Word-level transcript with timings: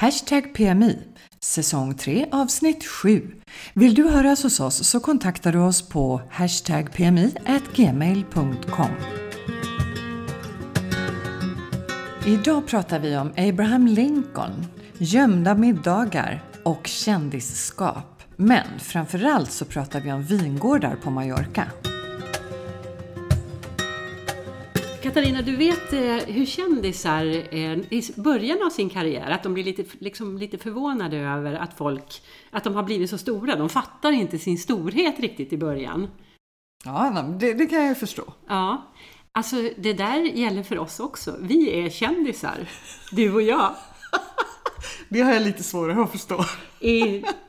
Hashtag 0.00 0.54
PMI, 0.54 0.98
säsong 1.40 1.94
3 1.94 2.26
avsnitt 2.32 2.84
7. 2.86 3.30
Vill 3.74 3.94
du 3.94 4.08
höras 4.08 4.42
hos 4.42 4.60
oss 4.60 4.88
så 4.88 5.00
kontaktar 5.00 5.52
du 5.52 5.58
oss 5.58 5.88
på 5.88 6.20
hashtag 6.30 6.92
PMI@gmail.com. 6.92 8.90
Idag 12.26 12.66
pratar 12.66 12.98
vi 12.98 13.16
om 13.16 13.32
Abraham 13.36 13.86
Lincoln, 13.86 14.66
gömda 14.98 15.54
middagar 15.54 16.44
och 16.62 16.86
kändisskap. 16.86 18.22
Men 18.36 18.66
framförallt 18.78 19.52
så 19.52 19.64
pratar 19.64 20.00
vi 20.00 20.12
om 20.12 20.22
vingårdar 20.22 20.96
på 20.96 21.10
Mallorca. 21.10 21.66
Katarina, 25.18 25.42
du 25.42 25.56
vet 25.56 25.92
eh, 25.92 26.34
hur 26.34 26.46
kändisar 26.46 27.24
eh, 27.54 27.72
i 27.72 28.12
början 28.16 28.58
av 28.66 28.70
sin 28.70 28.90
karriär, 28.90 29.30
att 29.30 29.42
de 29.42 29.54
blir 29.54 29.64
lite, 29.64 29.84
liksom, 29.98 30.38
lite 30.38 30.58
förvånade 30.58 31.16
över 31.16 31.54
att 31.54 31.74
folk, 31.74 32.22
att 32.50 32.64
de 32.64 32.74
har 32.74 32.82
blivit 32.82 33.10
så 33.10 33.18
stora. 33.18 33.56
De 33.56 33.68
fattar 33.68 34.12
inte 34.12 34.38
sin 34.38 34.58
storhet 34.58 35.20
riktigt 35.20 35.52
i 35.52 35.56
början. 35.56 36.08
Ja, 36.84 37.24
det, 37.40 37.54
det 37.54 37.66
kan 37.66 37.78
jag 37.78 37.88
ju 37.88 37.94
förstå. 37.94 38.22
Ja, 38.48 38.92
alltså 39.32 39.56
det 39.76 39.92
där 39.92 40.20
gäller 40.20 40.62
för 40.62 40.78
oss 40.78 41.00
också. 41.00 41.36
Vi 41.40 41.84
är 41.84 41.90
kändisar, 41.90 42.68
du 43.12 43.34
och 43.34 43.42
jag. 43.42 43.74
Det 45.08 45.20
har 45.20 45.32
jag 45.32 45.42
lite 45.42 45.62
svårare 45.62 46.02
att 46.02 46.12
förstå. 46.12 46.44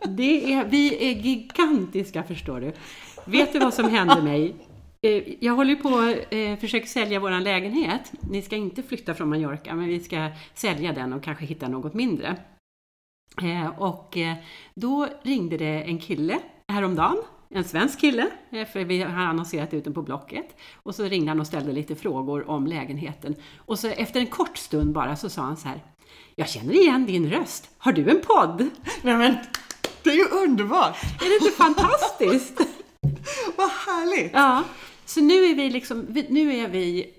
Det 0.07 0.53
är, 0.53 0.65
vi 0.65 1.11
är 1.11 1.11
gigantiska, 1.11 2.23
förstår 2.23 2.61
du. 2.61 2.73
Vet 3.25 3.53
du 3.53 3.59
vad 3.59 3.73
som 3.73 3.89
hände 3.89 4.21
mig? 4.21 4.68
Eh, 5.07 5.23
Jag 5.39 5.53
håller 5.55 5.75
på 5.75 5.89
att 5.89 6.33
eh, 6.33 6.59
försöka 6.59 6.85
sälja 6.87 7.19
vår 7.19 7.39
lägenhet. 7.39 8.11
Ni 8.29 8.41
ska 8.41 8.55
inte 8.55 8.83
flytta 8.83 9.13
från 9.13 9.29
Mallorca, 9.29 9.75
men 9.75 9.87
vi 9.87 9.99
ska 9.99 10.29
sälja 10.53 10.93
den 10.93 11.13
och 11.13 11.23
kanske 11.23 11.45
hitta 11.45 11.67
något 11.67 11.93
mindre. 11.93 12.35
Eh, 13.41 13.79
Och 13.81 14.17
då 14.75 15.07
ringde 15.23 15.57
det 15.57 15.81
en 15.83 15.99
kille 15.99 16.39
häromdagen, 16.71 17.17
en 17.49 17.63
svensk 17.63 17.99
kille, 17.99 18.27
för 18.51 18.83
vi 18.83 19.01
har 19.01 19.23
annonserat 19.25 19.73
ut 19.73 19.83
den 19.83 19.93
på 19.93 20.01
Blocket. 20.01 20.57
Och 20.83 20.95
så 20.95 21.03
ringde 21.03 21.31
han 21.31 21.39
och 21.39 21.47
ställde 21.47 21.71
lite 21.71 21.95
frågor 21.95 22.49
om 22.49 22.67
lägenheten. 22.67 23.35
Och 23.57 23.79
så 23.79 23.87
efter 23.87 24.19
en 24.19 24.27
kort 24.27 24.57
stund 24.57 24.93
bara 24.93 25.15
så 25.15 25.29
sa 25.29 25.41
han 25.41 25.57
så 25.57 25.67
här. 25.67 25.83
Jag 26.35 26.49
känner 26.49 26.73
igen 26.73 27.05
din 27.05 27.29
röst. 27.29 27.69
Har 27.77 27.91
du 27.93 28.09
en 28.09 28.21
podd? 28.21 28.69
Nej 29.03 29.17
men, 29.17 29.35
det 30.03 30.09
är 30.09 30.15
ju 30.15 30.25
underbart! 30.43 30.97
Är 31.03 31.29
det 31.39 31.45
inte 31.45 31.57
fantastiskt? 31.57 32.61
Vad 33.57 33.69
härligt! 33.69 34.31
Ja, 34.33 34.63
så 35.09 35.21
nu 35.21 35.33
är 35.33 35.55
vi 35.55 35.69
liksom, 35.69 36.07
nu 36.29 36.55
är 36.55 36.67
vi 36.67 37.13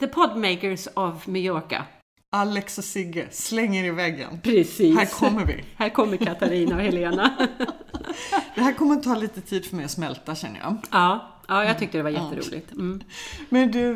the 0.00 0.06
podmakers 0.06 0.88
of 0.94 1.26
Mallorca. 1.26 1.84
Alex 2.30 2.78
och 2.78 2.84
Sigge 2.84 3.26
slänger 3.30 3.84
i 3.84 3.90
väggen. 3.90 4.40
Precis. 4.42 4.96
Här 4.96 5.06
kommer 5.06 5.44
vi. 5.44 5.64
Här 5.76 5.88
kommer 5.88 6.16
Katarina 6.16 6.76
och 6.76 6.82
Helena. 6.82 7.30
Det 8.54 8.60
här 8.60 8.72
kommer 8.72 8.96
att 8.96 9.02
ta 9.02 9.14
lite 9.14 9.40
tid 9.40 9.66
för 9.66 9.76
mig 9.76 9.84
att 9.84 9.90
smälta 9.90 10.34
känner 10.34 10.60
jag. 10.60 10.76
Ja, 10.90 11.42
ja 11.48 11.64
jag 11.64 11.78
tyckte 11.78 11.98
det 11.98 12.02
var 12.02 12.10
jätteroligt. 12.10 12.72
Mm. 12.72 13.00
Men 13.48 13.70
du, 13.70 13.90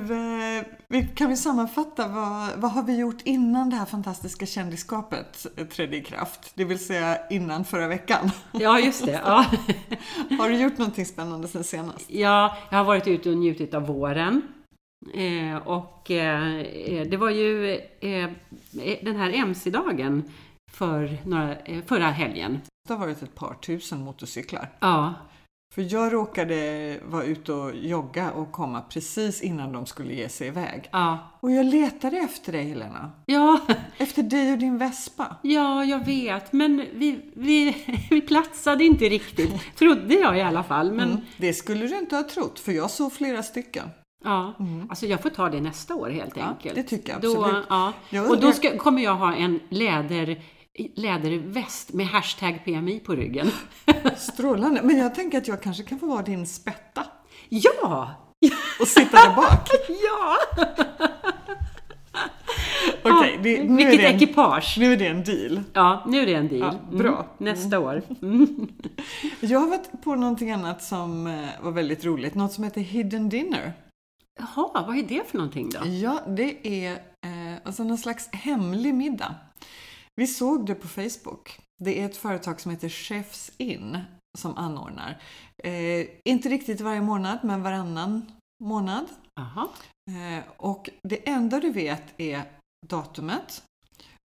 eh, 0.90 1.06
kan 1.14 1.30
vi 1.30 1.36
sammanfatta 1.36 2.08
vad, 2.08 2.50
vad 2.56 2.70
har 2.70 2.82
vi 2.82 2.96
gjort 2.96 3.22
innan 3.24 3.70
det 3.70 3.76
här 3.76 3.86
fantastiska 3.86 4.46
kändisskapet 4.46 5.46
trädde 5.70 5.96
i 5.96 6.02
kraft? 6.02 6.52
Det 6.54 6.64
vill 6.64 6.86
säga 6.86 7.18
innan 7.30 7.64
förra 7.64 7.88
veckan. 7.88 8.30
Ja, 8.52 8.80
just 8.80 9.06
det. 9.06 9.20
Ja. 9.24 9.46
Har 10.38 10.48
du 10.48 10.56
gjort 10.56 10.78
någonting 10.78 11.06
spännande 11.06 11.48
sen 11.48 11.64
senast? 11.64 12.04
ja, 12.08 12.56
jag 12.70 12.78
har 12.78 12.84
varit 12.84 13.06
ute 13.06 13.30
och 13.30 13.36
njutit 13.36 13.74
av 13.74 13.86
våren. 13.86 14.42
Eh, 15.14 15.56
och 15.56 16.10
eh, 16.10 16.56
eh, 16.60 17.06
det 17.08 17.16
var 17.16 17.30
ju 17.30 17.72
eh, 18.00 18.30
den 19.02 19.16
här 19.16 19.30
MC-dagen 19.30 20.22
för 20.72 21.16
några, 21.24 21.56
eh, 21.56 21.82
förra 21.86 22.06
helgen. 22.10 22.60
Det 22.88 22.94
har 22.94 23.00
varit 23.00 23.22
ett 23.22 23.34
par 23.34 23.54
tusen 23.54 24.04
motorcyklar. 24.04 24.68
Ja, 24.80 25.14
För 25.74 25.94
jag 25.94 26.12
råkade 26.12 26.98
vara 27.04 27.24
ute 27.24 27.52
och 27.52 27.74
jogga 27.76 28.30
och 28.30 28.52
komma 28.52 28.80
precis 28.80 29.42
innan 29.42 29.72
de 29.72 29.86
skulle 29.86 30.14
ge 30.14 30.28
sig 30.28 30.48
iväg. 30.48 30.88
ja, 30.92 31.18
Och 31.40 31.50
jag 31.52 31.66
letade 31.66 32.16
efter 32.16 32.52
dig 32.52 32.64
Helena. 32.64 33.10
ja. 33.26 33.60
Efter 33.96 34.22
dig 34.22 34.52
och 34.52 34.58
din 34.58 34.78
vespa. 34.78 35.36
Ja, 35.42 35.84
jag 35.84 36.04
vet, 36.06 36.52
men 36.52 36.86
vi, 36.94 37.20
vi, 37.34 37.84
vi 38.10 38.20
platsade 38.20 38.84
inte 38.84 39.04
riktigt, 39.04 39.76
trodde 39.76 40.14
jag 40.14 40.38
i 40.38 40.42
alla 40.42 40.62
fall. 40.62 40.92
Men 40.92 41.08
Mm. 41.10 41.20
Det 41.36 41.52
skulle 41.54 41.86
du 41.86 41.98
inte 41.98 42.16
ha 42.16 42.22
trott, 42.28 42.58
för 42.60 42.72
jag 42.72 42.90
såg 42.90 43.12
flera 43.12 43.42
stycken. 43.42 43.88
Ja, 44.24 44.54
alltså 44.90 45.06
jag 45.06 45.22
får 45.22 45.30
ta 45.30 45.48
det 45.48 45.60
nästa 45.60 45.94
år 45.94 46.10
helt 46.10 46.36
Ja, 46.36 46.42
enkelt. 46.44 46.74
det 46.74 46.82
tycker 46.82 47.12
jag 47.12 47.22
Då, 47.22 47.44
absolut. 47.44 47.66
ja. 47.68 47.92
Jag 48.10 48.30
Och 48.30 48.40
då 48.40 48.52
ska, 48.52 48.78
kommer 48.78 49.02
jag 49.02 49.14
ha 49.14 49.34
en 49.34 49.60
läder, 49.68 50.42
läderväst 50.96 51.92
med 51.92 52.06
hashtag 52.06 52.64
PMI 52.64 53.00
på 53.00 53.12
ryggen. 53.14 53.50
Strålande. 54.16 54.80
Men 54.82 54.98
jag 54.98 55.14
tänker 55.14 55.38
att 55.38 55.48
jag 55.48 55.62
kanske 55.62 55.82
kan 55.82 55.98
få 55.98 56.06
vara 56.06 56.22
din 56.22 56.46
spätta 56.46 57.04
Ja! 57.48 58.10
och 58.80 58.88
sitta 58.88 59.16
där 59.16 59.34
bak. 59.36 59.68
Ja! 59.88 60.36
Okej, 63.04 63.38
det- 63.42 63.64
nu 63.64 63.72
är 63.72 63.76
Vilket 63.76 64.00
det 64.00 64.06
en- 64.06 64.16
ekipage! 64.16 64.76
Nu 64.78 64.92
är 64.92 64.96
det 64.96 65.06
en 65.06 65.24
deal. 65.24 65.60
Ja, 65.72 66.04
nu 66.06 66.18
är 66.22 66.26
det 66.26 66.34
en 66.34 66.48
deal. 66.48 66.78
Ja, 66.90 66.96
bra. 66.98 67.08
Mm, 67.40 67.54
nästa 67.54 67.78
år. 67.78 68.02
Mm. 68.22 68.68
Jag 69.40 69.60
har 69.60 69.66
varit 69.66 70.02
på 70.04 70.14
någonting 70.14 70.50
annat 70.50 70.82
som 70.82 71.26
eh, 71.26 71.34
var 71.62 71.72
väldigt 71.72 72.04
roligt. 72.04 72.34
Något 72.34 72.52
som 72.52 72.64
heter 72.64 72.80
Hidden 72.80 73.28
Dinner. 73.28 73.72
Jaha, 74.40 74.84
vad 74.86 74.98
är 74.98 75.02
det 75.02 75.30
för 75.30 75.38
någonting 75.38 75.70
då? 75.70 75.86
Ja, 75.86 76.20
det 76.26 76.84
är 76.84 76.92
eh, 77.26 77.56
alltså 77.64 77.84
någon 77.84 77.98
slags 77.98 78.28
hemlig 78.32 78.94
middag. 78.94 79.34
Vi 80.14 80.26
såg 80.26 80.66
det 80.66 80.74
på 80.74 80.88
Facebook. 80.88 81.60
Det 81.84 82.00
är 82.00 82.06
ett 82.06 82.16
företag 82.16 82.60
som 82.60 82.70
heter 82.70 82.88
Chefs 82.88 83.52
In 83.58 83.98
som 84.38 84.56
anordnar. 84.56 85.22
Eh, 85.58 86.06
inte 86.24 86.48
riktigt 86.48 86.80
varje 86.80 87.00
månad, 87.00 87.38
men 87.42 87.62
varannan 87.62 88.32
månad. 88.64 89.06
Eh, 90.10 90.44
och 90.56 90.90
det 91.08 91.28
enda 91.28 91.60
du 91.60 91.72
vet 91.72 92.20
är 92.20 92.42
datumet 92.86 93.62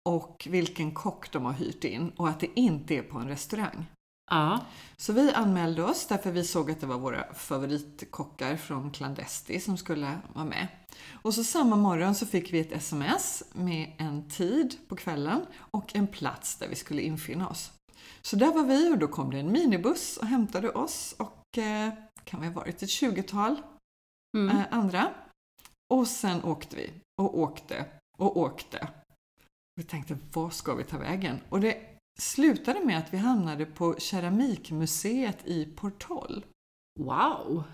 och 0.08 0.46
vilken 0.50 0.94
kock 0.94 1.32
de 1.32 1.44
har 1.44 1.52
hyrt 1.52 1.84
in 1.84 2.10
och 2.16 2.28
att 2.28 2.40
det 2.40 2.60
inte 2.60 2.94
är 2.94 3.02
på 3.02 3.18
en 3.18 3.28
restaurang. 3.28 3.86
Ja. 4.30 4.60
Så 4.96 5.12
vi 5.12 5.32
anmälde 5.32 5.84
oss 5.84 6.06
därför 6.06 6.30
vi 6.30 6.44
såg 6.44 6.70
att 6.70 6.80
det 6.80 6.86
var 6.86 6.98
våra 6.98 7.34
favoritkockar 7.34 8.56
från 8.56 8.90
Clandesti 8.90 9.60
som 9.60 9.76
skulle 9.76 10.18
vara 10.34 10.44
med. 10.44 10.68
Och 11.22 11.34
så 11.34 11.44
samma 11.44 11.76
morgon 11.76 12.14
så 12.14 12.26
fick 12.26 12.52
vi 12.52 12.60
ett 12.60 12.72
sms 12.72 13.42
med 13.52 13.92
en 13.98 14.28
tid 14.28 14.76
på 14.88 14.96
kvällen 14.96 15.46
och 15.56 15.96
en 15.96 16.06
plats 16.06 16.56
där 16.56 16.68
vi 16.68 16.74
skulle 16.76 17.02
infinna 17.02 17.48
oss. 17.48 17.72
Så 18.22 18.36
där 18.36 18.52
var 18.52 18.62
vi 18.62 18.92
och 18.92 18.98
då 18.98 19.08
kom 19.08 19.30
det 19.30 19.38
en 19.38 19.52
minibuss 19.52 20.16
och 20.16 20.26
hämtade 20.26 20.70
oss 20.70 21.14
och 21.18 21.58
eh, 21.58 21.92
kan 22.24 22.40
vi 22.40 22.46
ha 22.46 22.54
varit 22.54 22.82
ett 22.82 22.88
20-tal 22.88 23.56
Mm. 24.36 24.56
eh, 24.56 24.64
andra. 24.70 25.14
Och 25.94 26.08
sen 26.08 26.44
åkte 26.44 26.76
vi 26.76 26.90
och 27.22 27.38
åkte 27.38 27.84
och 28.18 28.36
åkte. 28.36 28.88
Vi 29.74 29.82
tänkte, 29.82 30.18
var 30.32 30.50
ska 30.50 30.74
vi 30.74 30.84
ta 30.84 30.98
vägen? 30.98 31.40
Och 31.48 31.60
det 31.60 31.95
slutade 32.18 32.80
med 32.84 32.98
att 32.98 33.14
vi 33.14 33.18
hamnade 33.18 33.66
på 33.66 33.94
Keramikmuseet 33.98 35.38
i 35.46 35.64
Portoll. 35.64 36.44
Wow! 37.00 37.64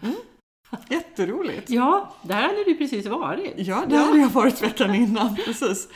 Jätteroligt! 0.88 1.70
Ja, 1.70 2.14
där 2.22 2.42
hade 2.42 2.64
du 2.64 2.74
precis 2.74 3.06
varit. 3.06 3.54
Ja, 3.56 3.84
där 3.88 4.04
hade 4.06 4.18
jag 4.18 4.28
varit 4.28 4.62
veckan 4.62 4.94
innan. 4.94 5.36
Precis. 5.36 5.88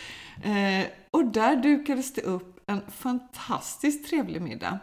Eh, 0.45 0.87
och 1.11 1.25
där 1.25 1.57
dukades 1.57 2.13
det 2.15 2.23
upp 2.23 2.61
en 2.67 2.91
fantastiskt 2.91 4.09
trevlig 4.09 4.43
middag. 4.43 4.79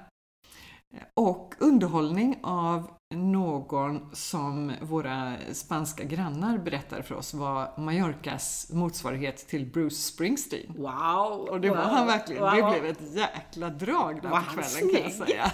Eh, 0.96 1.04
Och 1.14 1.56
underhållning 1.60 2.40
av 2.44 2.92
någon 3.16 4.10
som 4.14 4.72
våra 4.82 5.34
spanska 5.54 6.04
grannar 6.04 6.58
berättade 6.58 7.04
för 7.04 7.16
oss 7.16 7.34
var 7.34 7.74
Mallorcas 7.78 8.70
motsvarighet 8.74 9.48
till 9.48 9.66
Bruce 9.66 9.96
Springsteen. 9.96 10.74
Wow! 10.78 11.48
Och 11.50 11.62
det 11.62 11.70
var 11.70 11.78
wow, 11.78 11.86
han 11.86 12.08
verkligen. 12.08 12.42
wow. 12.42 12.52
Det 12.52 12.80
blev 12.80 12.86
ett 12.92 13.16
jäkla 13.16 13.70
drag 13.70 14.22
där 14.22 14.30
Var 14.30 14.40
på 14.40 14.62
kvällen 14.62 14.96
kan 14.96 15.04
jag 15.04 15.12
säga. 15.12 15.52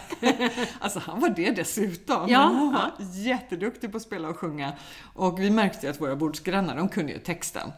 alltså 0.79 0.99
han 0.99 1.19
var 1.19 1.29
det 1.29 1.51
dessutom. 1.51 2.29
Ja. 2.29 2.49
Men 2.49 2.57
han 2.57 2.73
var 2.73 2.91
jätteduktig 3.13 3.91
på 3.91 3.97
att 3.97 4.03
spela 4.03 4.29
och 4.29 4.37
sjunga. 4.37 4.73
Och 5.13 5.39
vi 5.39 5.49
märkte 5.49 5.85
ju 5.85 5.91
att 5.91 6.01
våra 6.01 6.15
bordsgrannar, 6.15 6.77
de 6.77 6.89
kunde 6.89 7.11
ju 7.11 7.19
texten. 7.19 7.71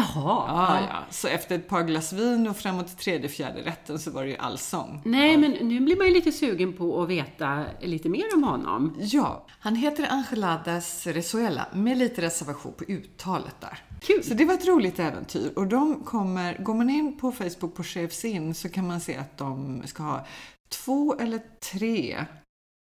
Jaha. 0.00 0.44
Ja, 0.48 0.86
ja. 0.90 1.04
Så 1.10 1.28
efter 1.28 1.54
ett 1.54 1.68
par 1.68 1.82
glas 1.82 2.12
vin 2.12 2.48
och 2.48 2.56
framåt 2.56 2.86
till 2.86 2.96
tredje, 2.96 3.28
fjärde 3.28 3.60
rätten 3.60 3.98
så 3.98 4.10
var 4.10 4.22
det 4.22 4.30
ju 4.30 4.36
allsång. 4.36 5.02
Nej, 5.04 5.36
men 5.36 5.50
nu 5.50 5.80
blir 5.80 5.96
man 5.96 6.06
ju 6.06 6.12
lite 6.12 6.32
sugen 6.32 6.72
på 6.72 7.02
att 7.02 7.08
veta 7.08 7.64
lite 7.80 8.08
mer 8.08 8.24
om 8.34 8.44
honom. 8.44 8.96
Ja, 9.00 9.46
han 9.48 9.76
heter 9.76 10.06
Angeladas 10.10 11.06
Rezuela 11.06 11.66
med 11.72 11.98
lite 11.98 12.22
reservation 12.22 12.72
på 12.72 12.84
uttalet 12.84 13.54
där. 13.60 13.78
Kul! 14.00 14.24
Så 14.24 14.34
det 14.34 14.44
var 14.44 14.54
ett 14.54 14.66
roligt 14.66 14.98
äventyr 14.98 15.52
och 15.56 15.66
de 15.66 16.04
kommer, 16.04 16.58
går 16.62 16.74
man 16.74 16.90
in 16.90 17.18
på 17.18 17.32
Facebook 17.32 17.74
på 17.74 17.82
Chefs 17.82 18.24
In 18.24 18.54
så 18.54 18.68
kan 18.68 18.86
man 18.86 19.00
se 19.00 19.16
att 19.16 19.38
de 19.38 19.82
ska 19.86 20.02
ha 20.02 20.26
två 20.68 21.14
eller 21.18 21.40
tre 21.72 22.24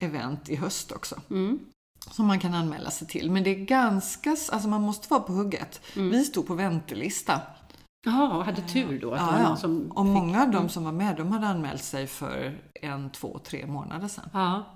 event 0.05 0.49
i 0.49 0.57
höst 0.57 0.93
också. 0.93 1.21
Mm. 1.31 1.59
Som 2.11 2.27
man 2.27 2.41
kan 2.41 2.55
anmäla 2.55 2.91
sig 2.91 3.09
till. 3.09 3.31
Men 3.31 3.43
det 3.45 3.51
är 3.51 3.65
ganska, 3.65 4.31
alltså 4.31 4.69
man 4.69 4.83
måste 4.83 5.09
vara 5.11 5.21
på 5.21 5.33
hugget. 5.33 5.81
Mm. 5.97 6.11
Vi 6.11 6.25
stod 6.25 6.47
på 6.47 6.55
väntelista 6.55 7.41
Ja, 8.07 8.37
och 8.37 8.45
hade 8.45 8.63
tur 8.63 9.01
då. 9.01 9.13
Att 9.15 9.21
Ja, 9.21 9.41
ja. 9.41 9.57
som 9.57 9.93
Och 9.93 10.05
fick- 10.07 10.13
många 10.15 10.43
av 10.43 10.51
dem 10.51 10.69
som 10.69 10.85
var 10.85 10.93
med, 10.93 11.17
de 11.17 11.33
hade 11.33 11.47
anmält 11.47 11.83
sig 11.83 12.07
för 12.07 12.59
en, 12.83 13.11
två, 13.11 13.39
tre 13.45 13.67
månader 13.67 14.09
sedan. 14.09 14.29
Ja. 14.33 14.75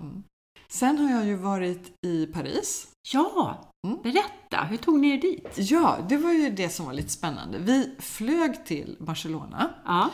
Sen 0.69 0.97
har 0.97 1.09
jag 1.11 1.25
ju 1.25 1.35
varit 1.35 1.93
i 2.05 2.25
Paris. 2.25 2.87
ja, 3.13 3.63
Mm. 3.87 3.99
berätta. 4.03 4.63
Hur 4.69 4.77
tog 4.77 4.99
ni 4.99 5.09
er 5.09 5.21
dit? 5.21 5.53
Ja, 5.55 5.97
det 6.09 6.17
var 6.17 6.31
ju 6.31 6.49
det 6.49 6.69
som 6.69 6.85
var 6.85 6.93
lite 6.93 7.09
spännande. 7.09 7.57
Vi 7.59 7.95
flög 7.99 8.65
till 8.65 8.97
Barcelona. 8.99 9.69
Ja, 9.85 10.09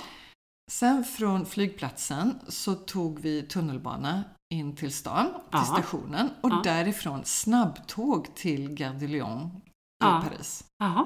Sen 0.71 1.04
från 1.04 1.45
flygplatsen 1.45 2.39
så 2.48 2.75
tog 2.75 3.19
vi 3.19 3.42
tunnelbana 3.42 4.24
in 4.54 4.76
till 4.76 4.94
stan, 4.94 5.26
till 5.26 5.40
Ja. 5.52 5.64
stationen 5.64 6.30
och 6.42 6.50
Ja. 6.50 6.62
därifrån 6.64 7.22
snabbtåg 7.26 8.36
till 8.36 8.70
Gare 8.74 8.94
de 9.00 9.08
Lyon 9.08 9.40
i 9.40 9.70
Ja. 10.04 10.24
Paris. 10.30 10.64
jaha. 10.78 11.06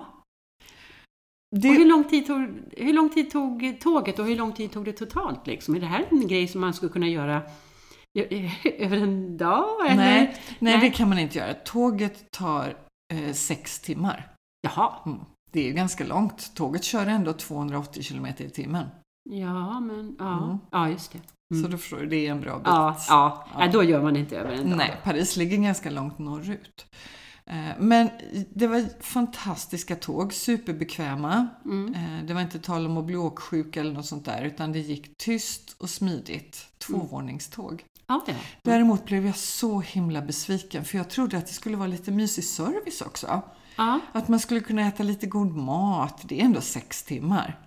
Det, 1.55 1.69
Och 1.69 1.75
hur 1.75 1.85
lång, 1.85 2.03
tid 2.03 2.27
tog, 2.27 2.39
hur 2.77 2.93
lång 2.93 3.09
tid 3.09 3.31
tog 3.31 3.77
tåget 3.81 4.19
och 4.19 4.25
hur 4.25 4.35
lång 4.35 4.53
tid 4.53 4.71
tog 4.71 4.85
det 4.85 4.93
totalt? 4.93 5.47
Liksom? 5.47 5.75
Är 5.75 5.79
det 5.79 5.85
här 5.85 6.05
en 6.11 6.27
grej 6.27 6.47
som 6.47 6.61
man 6.61 6.73
skulle 6.73 6.91
kunna 6.91 7.07
göra 7.07 7.41
över 8.63 8.97
en 8.97 9.37
dag? 9.37 9.85
Eller? 9.85 9.95
nej, 9.95 10.41
nej, 10.59 10.77
Nej. 10.77 10.81
det 10.81 10.89
kan 10.97 11.09
man 11.09 11.19
inte 11.19 11.37
göra. 11.37 11.53
Tåget 11.53 12.31
tar 12.31 12.77
eh, 13.13 13.33
sex 13.33 13.79
timmar. 13.79 14.31
Jaha. 14.61 14.93
Mm. 15.05 15.19
Det 15.51 15.69
är 15.69 15.73
ganska 15.73 16.05
långt. 16.05 16.55
Tåget 16.55 16.83
kör 16.83 17.05
ändå 17.07 17.33
280 17.33 18.03
kilometer 18.03 18.45
i 18.45 18.49
timmen. 18.49 18.85
Ja, 19.29 19.79
men 19.79 20.15
ja, 20.19 20.37
Mm. 20.43 20.57
ja 20.71 20.89
just 20.89 21.11
det. 21.11 21.19
Mm. 21.51 21.63
Så 21.63 21.69
då 21.71 21.77
förstår 21.77 21.97
du, 21.97 22.05
det 22.07 22.27
är 22.27 22.31
en 22.31 22.41
bra 22.41 22.57
bit. 22.57 22.67
Ja, 22.67 22.97
ja. 23.09 23.47
Ja. 23.59 23.67
Då 23.67 23.83
gör 23.83 24.03
man 24.03 24.15
inte 24.15 24.37
över 24.37 24.51
en 24.53 24.69
dag. 24.69 24.77
Nej, 24.77 24.97
Paris 25.03 25.35
ligger 25.37 25.57
ganska 25.57 25.89
långt 25.89 26.19
norrut. 26.19 26.85
Eh, 27.45 27.55
Men 27.79 28.09
det 28.53 28.67
var 28.67 29.03
fantastiska 29.03 29.95
tåg, 29.95 30.33
superbekväma. 30.33 31.47
Mm. 31.65 31.93
Eh, 31.93 32.25
Det 32.25 32.33
var 32.33 32.41
inte 32.41 32.59
tal 32.59 32.85
om 32.85 32.97
att 32.97 33.05
bli 33.05 33.15
åksjuk 33.15 33.77
eller 33.77 33.93
något 33.93 34.05
sånt 34.05 34.25
där, 34.25 34.43
utan 34.45 34.71
det 34.71 34.79
gick 34.79 35.17
tyst 35.17 35.75
och 35.79 35.89
smidigt. 35.89 36.65
Tvåvåningståg. 36.77 37.83
Ja, 38.07 38.23
ja. 38.27 38.33
Däremot 38.61 39.05
blev 39.05 39.25
jag 39.25 39.35
så 39.35 39.79
himla 39.79 40.21
besviken, 40.21 40.85
för 40.85 40.97
jag 40.97 41.09
trodde 41.09 41.37
att 41.37 41.47
det 41.47 41.53
skulle 41.53 41.77
vara 41.77 41.87
lite 41.87 42.11
mysig 42.11 42.43
service 42.43 43.01
också. 43.01 43.41
Att 44.11 44.27
man 44.27 44.39
skulle 44.39 44.59
kunna 44.59 44.81
äta 44.87 45.03
lite 45.03 45.27
god 45.27 45.55
mat. 45.55 46.21
Det 46.25 46.41
är 46.41 46.45
ändå 46.45 46.61
sex 46.61 47.03
timmar. 47.03 47.59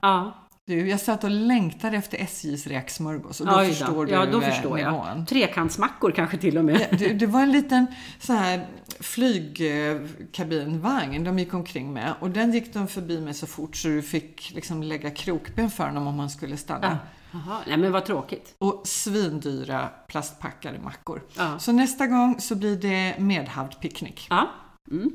Ja. 0.71 0.77
Du, 0.77 0.89
jag 0.89 1.01
satt 1.01 1.25
och 1.25 1.31
längtade 1.31 1.97
efter 1.97 2.19
SJs 2.19 2.67
räksmörgås 2.67 3.41
och 3.41 3.47
då 3.47 3.53
då. 3.59 3.65
förstår 3.65 4.07
du 4.07 4.13
Ja, 4.13 4.27
då 4.27 4.41
förstår 4.41 4.79
jag. 4.79 4.93
nivån. 4.93 5.27
Trekantsmackor 5.27 6.11
kanske 6.11 6.39
till 6.39 6.59
och 6.59 6.65
med. 6.65 6.87
Det, 6.99 7.09
det 7.13 7.27
var 7.27 7.43
en 7.43 7.53
liten 7.53 7.87
så 8.19 8.33
här 8.33 8.67
flygkabinvagn 9.01 11.25
de 11.25 11.39
gick 11.39 11.55
omkring 11.55 11.93
med 11.93 12.15
och 12.21 12.31
den 12.31 12.53
gick 12.53 12.75
de 12.75 12.89
förbi 12.89 13.21
med 13.21 13.37
så 13.37 13.47
fort 13.47 13.77
så 13.77 13.89
du 13.89 14.03
fick 14.03 14.53
liksom 14.55 14.83
lägga 14.83 15.11
krokben 15.11 15.71
för 15.71 15.91
dem 15.91 16.07
om 16.07 16.17
man 16.17 16.31
skulle 16.31 16.57
stanna. 16.57 16.87
Ja. 16.87 16.97
Jaha, 17.33 17.59
nej 17.67 17.77
men 17.77 17.93
vad 17.93 18.05
tråkigt. 18.05 18.55
Och 18.59 18.83
svindyra 18.85 19.89
plastpackade 20.09 20.79
mackor. 20.79 21.23
Ja. 21.37 21.59
Så 21.59 21.73
nästa 21.73 22.07
gång 22.07 22.41
så 22.41 22.55
blir 22.55 22.77
det 22.77 23.15
medhavd 23.19 23.81
picknick. 23.81 24.27
Ja. 24.31 24.51
Mm. 24.91 25.11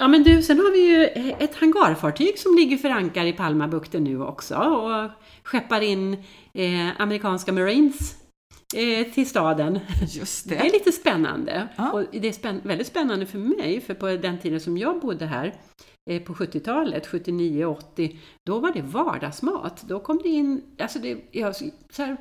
Ja, 0.00 0.08
men 0.08 0.22
du, 0.22 0.42
sen 0.42 0.58
har 0.58 0.72
vi 0.72 0.78
ju 0.90 1.04
ett 1.38 1.54
hangarfartyg 1.54 2.38
som 2.38 2.54
ligger 2.56 2.76
för 2.76 2.88
ankar 2.90 3.24
i 3.24 3.32
Palmabukten 3.32 4.04
nu 4.04 4.22
också 4.22 4.54
och 4.56 5.10
skeppar 5.44 5.80
in 5.80 6.12
eh, 6.54 7.00
amerikanska 7.00 7.52
Marines 7.52 8.14
eh, 8.76 9.12
till 9.12 9.28
staden. 9.28 9.78
Just 10.08 10.48
Det 10.48 10.54
det. 10.54 10.60
är 10.68 10.72
lite 10.72 10.92
spännande. 10.92 11.68
Ja. 11.76 11.92
Och 11.92 12.04
det 12.12 12.28
är 12.28 12.32
spänn- 12.32 12.60
väldigt 12.64 12.86
spännande 12.86 13.26
för 13.26 13.38
mig, 13.38 13.80
för 13.80 13.94
på 13.94 14.06
den 14.06 14.38
tiden 14.38 14.60
som 14.60 14.78
jag 14.78 15.00
bodde 15.00 15.26
här, 15.26 15.54
eh, 16.10 16.22
på 16.22 16.34
70-talet, 16.34 17.06
79-80, 17.08 18.16
då 18.46 18.58
var 18.58 18.72
det 18.72 18.82
vardagsmat. 18.82 19.82
Då 19.88 20.00
kom 20.00 20.18
det 20.22 20.28
in, 20.28 20.62
alltså 20.78 20.98
det, 20.98 21.18
jag, 21.30 21.56
så 21.56 21.70
här, 22.02 22.16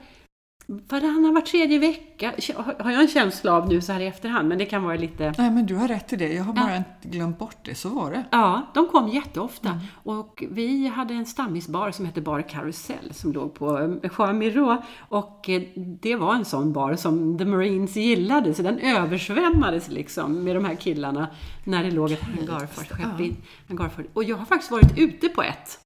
varannan, 0.90 1.34
var 1.34 1.42
tredje 1.42 1.80
vecka, 1.80 2.34
har 2.80 2.92
jag 2.92 3.02
en 3.02 3.08
känsla 3.08 3.54
av 3.54 3.68
nu 3.68 3.82
så 3.82 3.94
här 3.94 4.00
i 4.00 4.08
efterhand, 4.08 4.48
men 4.50 4.58
det 4.58 4.66
kan 4.66 4.84
vara 4.84 4.96
lite 4.96 5.34
Nej 5.38 5.52
men 5.52 5.66
du 5.66 5.76
har 5.76 5.88
rätt 5.88 6.14
i 6.14 6.16
det. 6.16 6.34
Jag 6.34 6.44
har 6.44 6.54
Ja. 6.56 6.62
bara 6.62 6.76
inte 6.78 7.18
glömt 7.18 7.40
bort 7.40 7.58
det. 7.66 7.76
Så 7.76 7.90
var 7.90 8.12
det. 8.12 8.24
Ja, 8.32 8.72
de 8.74 8.88
kom 8.88 9.08
jätteofta. 9.08 9.70
Mm. 9.70 9.82
Och 10.04 10.44
vi 10.52 10.88
hade 10.88 11.14
en 11.14 11.26
stammisbar 11.26 11.92
som 11.92 12.06
hette 12.06 12.22
Bar 12.22 12.42
Karusell 12.42 13.14
som 13.14 13.32
låg 13.34 13.54
på 13.54 13.80
eh, 14.04 14.12
Jean 14.18 14.38
Miro. 14.38 14.78
Och 15.10 15.50
eh, 15.50 15.62
det 16.02 16.16
var 16.16 16.36
en 16.36 16.46
sån 16.46 16.74
bar 16.74 16.96
som 16.96 17.38
The 17.38 17.46
Marines 17.46 17.96
gillade, 17.96 18.54
så 18.54 18.62
den 18.62 18.80
översvämmades 18.80 19.90
liksom 19.90 20.44
med 20.44 20.56
de 20.56 20.66
här 20.66 20.76
killarna 20.76 21.28
när 21.64 21.84
det 21.84 21.92
låg 21.92 22.12
ett 22.12 22.22
hangarfartyg. 22.22 23.36
Ja. 23.68 23.90
Och 24.14 24.24
jag 24.24 24.38
har 24.38 24.46
faktiskt 24.46 24.72
varit 24.72 24.98
ute 24.98 25.30
på 25.30 25.44
ett. 25.44 25.80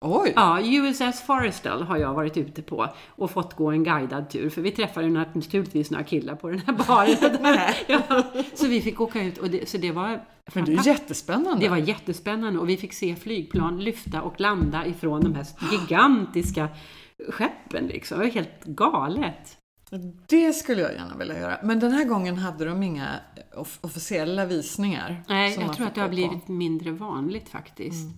Oj! 0.00 0.32
Ja, 0.36 0.60
USS 0.62 1.22
Forrestal 1.26 1.82
har 1.82 1.96
jag 1.96 2.14
varit 2.14 2.36
ute 2.36 2.62
på 2.62 2.88
och 3.08 3.30
fått 3.30 3.54
gå 3.54 3.70
en 3.70 3.84
guidad 3.84 4.30
tur, 4.30 4.50
för 4.50 4.62
vi 4.62 4.70
träffade 4.70 5.08
naturligtvis 5.08 5.90
några 5.90 6.04
killar 6.04 6.34
på 6.34 6.48
den 6.50 6.60
här 6.66 6.72
baren. 6.72 7.74
ja, 8.08 8.22
så 8.54 8.66
vi 8.66 8.80
fick 8.80 9.00
åka 9.00 9.22
ut 9.22 9.38
och 9.38 9.50
det, 9.50 9.68
så 9.68 9.78
det 9.78 9.92
var 9.92 10.24
Men 10.54 10.64
det 10.64 10.72
är 10.72 10.86
jättespännande. 10.86 11.60
Det 11.64 11.68
var 11.68 11.76
jättespännande 11.76 12.58
och 12.60 12.68
vi 12.68 12.76
fick 12.76 12.92
se 12.92 13.16
flygplan 13.16 13.80
lyfta 13.84 14.22
och 14.22 14.40
landa 14.40 14.86
ifrån 14.86 15.20
de 15.20 15.34
här 15.34 15.46
gigantiska 15.72 16.68
skeppen 17.28 17.86
liksom. 17.86 18.18
Det 18.18 18.24
var 18.24 18.32
helt 18.32 18.64
galet. 18.64 19.58
Det 20.28 20.52
skulle 20.52 20.82
jag 20.82 20.92
gärna 20.92 21.16
vilja 21.16 21.38
göra. 21.38 21.58
Men 21.62 21.80
den 21.80 21.92
här 21.92 22.04
gången 22.04 22.36
hade 22.36 22.64
de 22.64 22.82
inga 22.82 23.08
off- 23.56 23.78
officiella 23.80 24.46
visningar. 24.46 25.24
Nej, 25.28 25.56
jag 25.60 25.76
tror 25.76 25.86
att 25.86 25.94
det 25.94 26.00
har 26.00 26.08
på. 26.08 26.14
blivit 26.14 26.48
mindre 26.48 26.90
vanligt 26.90 27.48
faktiskt. 27.48 28.08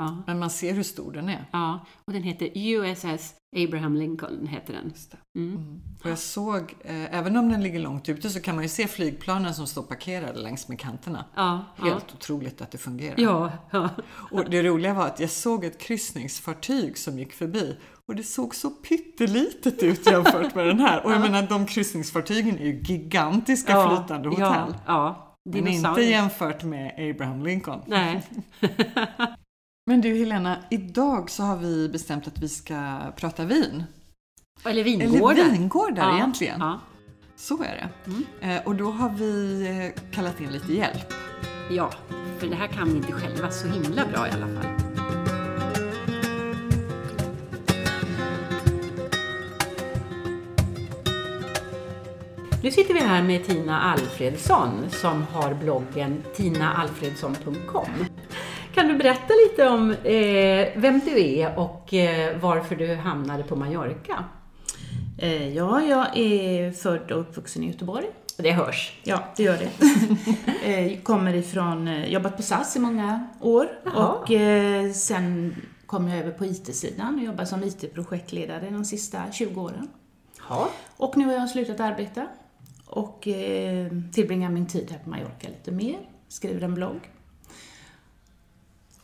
Ja, 0.00 0.22
Men 0.26 0.38
man 0.38 0.50
ser 0.50 0.74
hur 0.74 0.82
stor 0.82 1.12
den 1.12 1.28
är. 1.28 1.44
ja, 1.52 1.86
och 2.04 2.12
den 2.12 2.22
heter 2.22 2.50
USS 2.54 3.34
Abraham 3.56 3.96
Lincoln, 3.96 4.46
heter 4.46 4.72
den. 4.72 4.92
Mm. 5.38 5.56
Mm. 5.56 5.80
Och 6.04 6.10
jag 6.10 6.18
såg, 6.18 6.74
eh, 6.84 7.14
även 7.14 7.36
om 7.36 7.48
den 7.48 7.62
ligger 7.62 7.78
långt 7.78 8.08
ute 8.08 8.30
så 8.30 8.40
kan 8.40 8.54
man 8.54 8.64
ju 8.64 8.68
se 8.68 8.86
flygplanen 8.86 9.54
som 9.54 9.66
står 9.66 9.82
parkerade 9.82 10.38
längs 10.38 10.68
med 10.68 10.78
kanterna. 10.78 11.24
Ja, 11.34 11.64
ja. 11.76 11.84
Helt 11.84 12.14
otroligt 12.14 12.60
att 12.60 12.70
det 12.70 12.78
fungerar. 12.78 13.14
Ja, 13.18 13.52
ja. 13.70 13.90
Och 14.30 14.50
det 14.50 14.62
roliga 14.62 14.94
var 14.94 15.06
att 15.06 15.20
jag 15.20 15.30
såg 15.30 15.64
ett 15.64 15.78
kryssningsfartyg 15.80 16.98
som 16.98 17.18
gick 17.18 17.32
förbi 17.32 17.76
och 18.08 18.16
det 18.16 18.22
såg 18.22 18.54
så 18.54 18.70
pyttelitet 18.70 19.82
ut 19.82 20.06
jämfört 20.06 20.54
med 20.54 20.66
den 20.66 20.80
här. 20.80 21.04
Och 21.06 21.12
jag 21.12 21.20
menar, 21.20 21.42
de 21.42 21.66
kryssningsfartygen 21.66 22.58
är 22.58 22.64
ju 22.64 22.80
gigantiska 22.80 23.72
ja, 23.72 23.96
flytande 23.96 24.28
hotell. 24.28 24.44
Ja, 24.46 24.74
ja. 24.86 25.22
Men 25.44 25.68
inte 25.68 26.02
jämfört 26.02 26.62
med 26.62 27.10
Abraham 27.10 27.42
Lincoln. 27.42 27.80
Nej. 27.86 28.22
Men 29.88 30.00
du 30.00 30.14
Helena, 30.18 30.56
idag 30.70 31.30
så 31.30 31.42
har 31.42 31.56
vi 31.56 31.88
bestämt 31.88 32.26
att 32.26 32.38
vi 32.38 32.48
ska 32.48 32.98
prata 33.16 33.44
vin. 33.44 33.84
Eller 34.64 34.70
Eller 34.70 34.84
vingårdar. 34.84 35.50
vingårdar 35.50 36.02
ja, 36.08 36.16
egentligen. 36.16 36.60
Ja, 36.60 36.80
Så 37.36 37.62
är 37.62 37.88
det. 38.04 38.10
Mm. 38.10 38.24
Eh, 38.40 38.66
och 38.66 38.74
då 38.74 38.90
har 38.90 39.10
vi 39.10 39.62
eh, 39.94 40.02
kallat 40.12 40.40
in 40.40 40.48
lite 40.52 40.72
hjälp. 40.72 41.14
ja, 41.70 41.90
för 42.38 42.46
det 42.46 42.54
här 42.56 42.66
kan 42.66 42.88
vi 42.90 42.96
inte 42.96 43.12
själva 43.12 43.50
så 43.50 43.68
himla 43.68 44.06
bra 44.06 44.28
i 44.28 44.30
alla 44.30 44.46
fall. 44.46 44.66
Nu 52.62 52.70
sitter 52.70 52.94
vi 52.94 53.00
här 53.00 53.22
med 53.22 53.44
Tina 53.46 53.80
Alfredsson 53.80 54.70
som 54.90 55.22
har 55.22 55.54
bloggen 55.54 56.22
tinaalfredsson.com. 56.36 57.88
Kan 58.76 58.88
du 58.88 58.94
berätta 58.96 59.32
lite 59.44 59.68
om 59.68 59.90
eh, 59.90 60.68
vem 60.80 61.00
du 61.04 61.24
är 61.38 61.58
och 61.58 61.94
eh, 61.94 62.38
varför 62.40 62.76
du 62.76 62.94
hamnade 62.94 63.42
på 63.42 63.56
Mallorca? 63.56 64.24
Eh, 65.18 65.48
Ja, 65.48 65.82
jag 65.82 66.16
är 66.18 66.72
född 66.72 67.10
och 67.12 67.20
uppvuxen 67.20 67.62
i 67.62 67.66
Göteborg. 67.66 68.06
Det 68.36 68.52
hörs. 68.52 68.92
Ja, 69.02 69.24
det 69.36 69.42
gör 69.42 69.58
det. 69.58 69.70
Eh, 70.72 71.00
kommer 71.02 71.34
ifrån, 71.34 71.88
eh, 71.88 72.06
jobbat 72.12 72.36
på 72.36 72.42
SAS 72.42 72.76
i 72.76 72.78
många 72.78 73.26
år 73.40 73.68
Jaha. 73.84 74.08
och 74.12 74.30
eh, 74.30 74.92
sen 74.92 75.56
kom 75.86 76.08
jag 76.08 76.18
över 76.18 76.30
på 76.30 76.44
IT-sidan 76.44 77.14
och 77.18 77.24
jobbar 77.24 77.44
som 77.44 77.64
IT-projektledare 77.64 78.70
de 78.70 78.84
sista 78.84 79.22
20 79.32 79.60
åren. 79.62 79.88
Ja. 80.48 80.68
Och 80.96 81.16
nu 81.16 81.26
har 81.26 81.32
jag 81.32 81.50
slutat 81.50 81.80
arbeta 81.80 82.26
och 82.86 83.28
tillbringar 84.12 84.50
min 84.50 84.66
tid 84.66 84.88
här 84.90 84.98
på 84.98 85.10
Mallorca 85.10 85.48
lite 85.48 85.72
mer, 85.72 85.98
skriver 86.28 86.62
en 86.62 86.74
blogg 86.74 87.10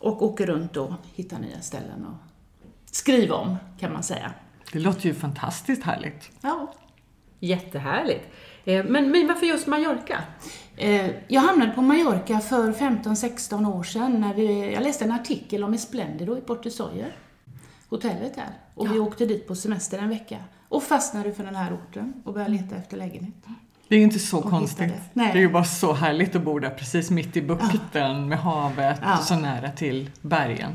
och 0.03 0.23
åker 0.23 0.47
runt 0.47 0.77
och 0.77 0.93
hittar 1.15 1.39
nya 1.39 1.61
ställen 1.61 2.07
och 2.07 2.15
skriver 2.91 3.35
om, 3.35 3.57
kan 3.79 3.93
man 3.93 4.03
säga. 4.03 4.33
Det 4.73 4.79
låter 4.79 5.07
ju 5.07 5.15
fantastiskt 5.15 5.83
härligt. 5.83 6.31
Ja, 6.41 6.73
Jättehärligt. 7.41 8.29
Eh, 8.65 8.85
Men, 8.85 9.11
men 9.11 9.27
varför 9.27 9.47
just 9.47 9.67
Mallorca? 9.67 10.23
Eh, 10.77 11.11
Jag 11.29 11.41
hamnade 11.41 11.73
på 11.73 11.83
Mallorca 11.83 12.41
för 12.41 12.73
15-16 12.73 13.75
år 13.75 13.83
sedan 13.83 14.21
när 14.21 14.35
vi, 14.35 14.73
jag 14.75 14.83
läste 14.83 15.05
en 15.05 15.13
artikel 15.13 15.65
om 15.65 15.75
Esplendido 15.75 16.39
i 16.39 16.41
Porto 16.41 16.71
Soyer, 16.71 17.17
hotellet 17.89 18.35
där. 18.35 18.51
Och 18.75 18.93
vi 18.95 18.99
åkte 18.99 19.27
dit 19.27 19.47
på 19.49 19.55
semester 19.55 19.99
en 19.99 20.09
vecka 20.09 20.37
och 20.69 20.83
fastnade 20.83 21.33
för 21.33 21.45
den 21.45 21.55
här 21.57 21.75
orten 21.75 22.23
och 22.25 22.33
började 22.35 22.53
leta 22.53 22.77
efter 22.77 22.97
lägenhet. 22.97 23.35
Det 23.89 23.95
är 23.95 23.99
ju 23.99 24.05
inte 24.05 24.19
så 24.19 24.43
konstigt. 24.43 24.93
Det 25.15 25.21
är 25.21 25.37
ju 25.37 25.49
bara 25.49 25.65
så 25.65 25.93
härligt 25.93 26.37
att 26.37 26.43
bo 26.43 26.59
där 26.59 26.71
precis 26.71 27.11
mitt 27.11 27.37
i 27.37 27.43
bukten 27.43 28.29
med 28.29 28.39
havet 28.39 28.99
Ja. 29.03 29.19
och 29.19 29.25
så 29.25 29.37
nära 29.37 29.71
till 29.71 30.11
bergen. 30.21 30.71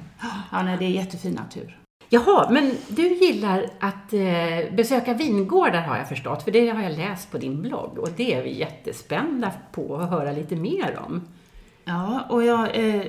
Ja, 0.51 0.63
nej, 0.63 0.77
det 0.79 0.85
är 0.85 0.89
jättefin 0.89 1.33
natur. 1.33 1.77
Jaha, 2.09 2.49
men 2.51 2.71
du 2.87 3.07
gillar 3.07 3.65
att 3.79 4.13
eh, 4.13 4.75
besöka 4.75 5.13
vingårdar 5.13 5.81
har 5.81 5.97
jag 5.97 6.09
förstått, 6.09 6.43
för 6.43 6.51
det 6.51 6.69
har 6.69 6.81
jag 6.81 6.91
läst 6.97 7.31
på 7.31 7.37
din 7.37 7.61
blogg 7.61 7.97
och 7.99 8.09
det 8.17 8.33
är 8.33 8.43
vi 8.43 8.59
jättespända 8.59 9.51
på 9.71 9.97
att 9.97 10.09
höra 10.09 10.31
lite 10.31 10.55
mer 10.55 10.99
om. 11.07 11.27
Ja, 11.85 12.21
och 12.29 12.43
jag, 12.43 12.87
eh, 12.87 13.03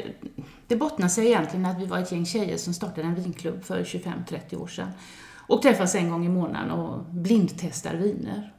det 0.66 0.76
bottnar 0.76 1.08
sig 1.08 1.26
egentligen 1.26 1.66
att 1.66 1.78
vi 1.80 1.86
var 1.86 1.98
ett 1.98 2.12
gäng 2.12 2.26
tjejer 2.26 2.56
som 2.56 2.74
startade 2.74 3.06
en 3.06 3.14
vinklubb 3.14 3.64
för 3.64 3.84
25-30 3.84 4.56
år 4.56 4.66
sedan. 4.66 4.88
Och 5.48 5.62
träffas 5.62 5.94
en 5.94 6.10
gång 6.10 6.26
i 6.26 6.28
månaden 6.28 6.70
och 6.70 7.04
blindtestar 7.04 7.94
viner. 7.94 8.52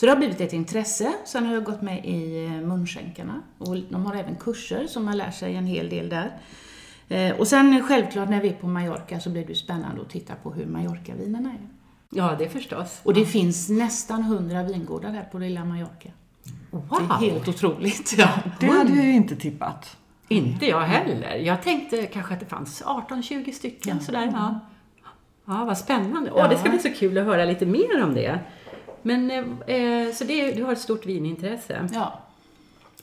Så 0.00 0.06
det 0.06 0.12
har 0.12 0.16
blivit 0.16 0.40
ett 0.40 0.52
intresse. 0.52 1.12
Sen 1.24 1.46
har 1.46 1.54
jag 1.54 1.64
gått 1.64 1.82
med 1.82 2.04
i 2.04 2.44
eh, 2.44 2.50
munskänkarna. 2.50 3.42
Och 3.58 3.76
de 3.90 4.06
har 4.06 4.14
även 4.14 4.36
kurser 4.36 4.86
som 4.86 5.04
man 5.04 5.16
lär 5.16 5.30
sig 5.30 5.56
en 5.56 5.66
hel 5.66 5.88
del 5.88 6.08
där. 6.08 6.30
Eh, 7.08 7.36
och 7.36 7.48
sen 7.48 7.82
självklart 7.82 8.28
när 8.28 8.40
vi 8.40 8.48
är 8.48 8.52
på 8.52 8.66
Mallorca 8.66 9.20
så 9.20 9.30
blir 9.30 9.46
det 9.46 9.54
spännande 9.54 10.02
att 10.02 10.10
titta 10.10 10.34
på 10.34 10.52
hur 10.52 10.66
Mallorca-vinerna 10.66 11.48
är. 11.50 11.68
Ja, 12.10 12.36
det 12.38 12.48
förstås. 12.48 13.00
Och 13.02 13.14
det 13.14 13.24
finns 13.26 13.68
nästan 13.68 14.22
100 14.22 14.62
vingårdar 14.62 15.10
här 15.10 15.24
på 15.24 15.38
lilla 15.38 15.64
Mallorca. 15.64 16.08
Wow! 16.70 16.84
Det 16.90 17.26
är 17.26 17.30
helt 17.30 17.48
otroligt. 17.48 18.14
Ja. 18.18 18.28
Det 18.60 18.66
hade 18.66 18.96
jag 18.96 19.04
ju 19.04 19.12
inte 19.12 19.36
tippat. 19.36 19.96
Inte 20.28 20.66
jag 20.66 20.80
heller. 20.80 21.34
Jag 21.36 21.62
tänkte 21.62 22.06
kanske 22.06 22.34
att 22.34 22.40
det 22.40 22.46
fanns 22.46 22.82
18-20 22.82 23.52
stycken 23.52 23.96
Ja. 23.96 24.04
sådär. 24.04 24.30
Ja. 24.34 24.60
ja, 25.44 25.64
vad 25.64 25.78
spännande. 25.78 26.30
Åh, 26.34 26.48
det 26.48 26.58
ska 26.58 26.70
bli 26.70 26.78
så 26.78 26.90
kul 26.90 27.18
att 27.18 27.24
höra 27.24 27.44
lite 27.44 27.66
mer 27.66 28.04
om 28.04 28.14
det. 28.14 28.40
Men, 29.02 29.30
eh, 29.30 29.76
eh, 29.76 30.12
så 30.14 30.24
det, 30.24 30.52
du 30.52 30.64
har 30.64 30.72
ett 30.72 30.80
stort 30.80 31.06
vinintresse. 31.06 31.88
ja. 31.92 32.20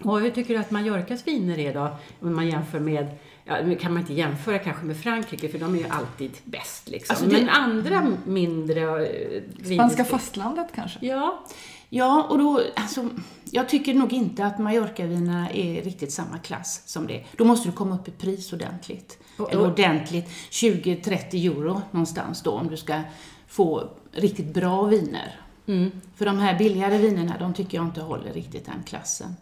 Och 0.03 0.19
hur 0.21 0.29
tycker 0.31 0.53
du 0.53 0.59
att 0.59 0.71
Mallorcas 0.71 1.27
viner 1.27 1.59
är 1.59 1.73
då? 1.73 1.89
Om 2.21 2.35
man 2.35 2.47
jämför 2.47 2.79
med, 2.79 3.07
ja, 3.45 3.55
nu 3.65 3.75
kan 3.75 3.93
man 3.93 4.01
inte 4.01 4.13
jämföra 4.13 4.59
kanske 4.59 4.85
med 4.85 4.97
Frankrike 4.97 5.49
för 5.49 5.59
de 5.59 5.73
är 5.75 5.79
ju 5.79 5.85
alltid 5.89 6.31
bäst 6.43 6.89
liksom. 6.89 7.13
Alltså 7.13 7.29
det- 7.29 7.37
Men 7.37 7.49
andra 7.49 8.11
mindre 8.25 9.07
eh, 9.07 9.41
Spanska 9.75 10.05
fastlandet 10.05 10.67
kanske? 10.75 10.99
Ja, 11.05 11.43
Ja, 11.89 12.27
och 12.29 12.37
då, 12.37 12.61
alltså, 12.75 13.09
jag 13.51 13.69
tycker 13.69 13.93
nog 13.93 14.13
inte 14.13 14.45
att 14.45 14.59
Mallorca-vinerna 14.59 15.49
är 15.51 15.81
riktigt 15.83 16.11
samma 16.11 16.37
klass 16.37 16.81
som 16.85 17.07
det. 17.07 17.23
Då 17.37 17.45
måste 17.45 17.67
du 17.69 17.71
komma 17.75 17.95
upp 17.95 18.07
i 18.07 18.11
pris 18.11 18.53
ordentligt. 18.53 19.17
Och- 19.37 19.51
Eller 19.51 19.67
ordentligt, 19.67 20.29
20-30 20.51 21.47
euro 21.47 21.81
någonstans 21.91 22.41
då 22.43 22.51
om 22.51 22.67
du 22.67 22.77
ska 22.77 23.01
få 23.47 23.89
riktigt 24.11 24.53
bra 24.53 24.83
viner. 24.83 25.39
Mm. 25.67 25.91
För 26.15 26.25
de 26.25 26.39
här 26.39 26.57
billigare 26.57 26.97
vinerna, 26.97 27.37
de 27.39 27.53
tycker 27.53 27.77
jag 27.77 27.87
inte 27.87 28.01
håller 28.01 28.33
riktigt 28.33 28.65
den 28.65 28.83
klassen. 28.83 29.35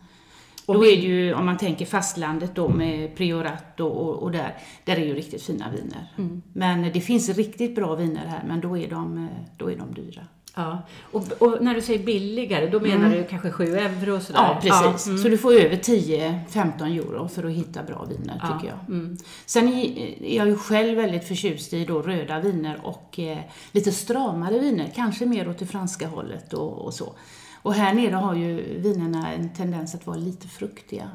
Och 0.65 0.73
då 0.73 0.85
är 0.85 0.95
det 0.95 1.01
ju, 1.01 1.33
om 1.33 1.45
man 1.45 1.57
tänker 1.57 1.85
fastlandet 1.85 2.55
då 2.55 2.69
med 2.69 3.15
Priorat 3.15 3.79
och, 3.79 4.23
och, 4.23 4.31
där, 4.31 4.57
där 4.83 4.95
är 4.95 5.05
ju 5.05 5.13
riktigt 5.13 5.43
fina 5.43 5.71
viner. 5.71 6.11
Mm. 6.17 6.41
Men 6.53 6.91
det 6.93 7.01
finns 7.01 7.29
riktigt 7.29 7.75
bra 7.75 7.95
viner 7.95 8.25
här, 8.25 8.43
men 8.47 8.61
då 8.61 8.77
är 8.77 8.89
de, 8.89 9.29
då 9.57 9.71
är 9.71 9.75
de 9.75 9.93
dyra. 9.93 10.27
Ja. 10.55 10.81
Och, 11.11 11.23
och 11.39 11.57
när 11.63 11.75
du 11.75 11.81
säger 11.81 12.03
billigare, 12.05 12.69
då 12.69 12.79
menar 12.79 13.09
du 13.09 13.23
kanske 13.23 13.51
7 13.51 13.75
euro 13.75 14.15
och 14.15 14.21
sådär? 14.21 14.39
Ja, 14.39 14.59
precis. 14.61 15.07
mm. 15.07 15.17
Så 15.17 15.29
du 15.29 15.37
får 15.37 15.53
över 15.53 15.75
10-15 15.75 16.85
euro 16.99 17.27
för 17.27 17.43
att 17.43 17.51
hitta 17.51 17.83
bra 17.83 18.05
viner, 18.09 18.39
Ja, 18.43 18.53
tycker 18.59 18.73
jag. 18.73 18.95
Mm. 18.95 19.17
Sen 19.45 19.67
är 19.67 20.35
jag 20.35 20.47
ju 20.47 20.55
själv 20.57 20.97
väldigt 20.97 21.27
förtjust 21.27 21.73
i 21.73 21.85
då 21.85 22.01
röda 22.01 22.39
viner 22.39 22.79
och 22.83 23.19
eh, 23.19 23.37
lite 23.71 23.91
stramare 23.91 24.59
viner, 24.59 24.91
kanske 24.95 25.25
mer 25.25 25.49
åt 25.49 25.57
det 25.59 25.65
franska 25.65 26.07
hållet 26.07 26.53
och, 26.53 26.85
och 26.85 26.93
så. 26.93 27.13
Och 27.61 27.73
här 27.73 27.93
nere 27.93 28.15
har 28.15 28.35
ju 28.35 28.79
vinerna 28.79 29.33
en 29.33 29.49
tendens 29.53 29.95
att 29.95 30.07
vara 30.07 30.17
lite 30.17 30.47
fruktiga. 30.47 31.09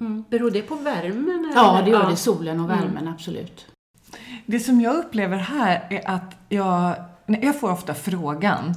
Mm. 0.00 0.24
Beror 0.30 0.50
det 0.50 0.62
på 0.62 0.74
värmen? 0.74 1.44
Eller? 1.52 1.54
Ja, 1.62 1.82
det 1.84 1.90
gör 1.90 2.00
Ja. 2.02 2.08
det. 2.10 2.16
Solen 2.16 2.60
och 2.60 2.70
Mm. 2.70 2.78
värmen, 2.80 3.08
absolut. 3.08 3.66
Det 4.46 4.60
som 4.60 4.80
jag 4.80 4.96
upplever 4.96 5.36
här 5.36 5.86
är 5.90 6.10
att 6.10 6.34
jag, 6.48 6.94
jag 7.42 7.60
får 7.60 7.72
ofta 7.72 7.94
frågan 7.94 8.74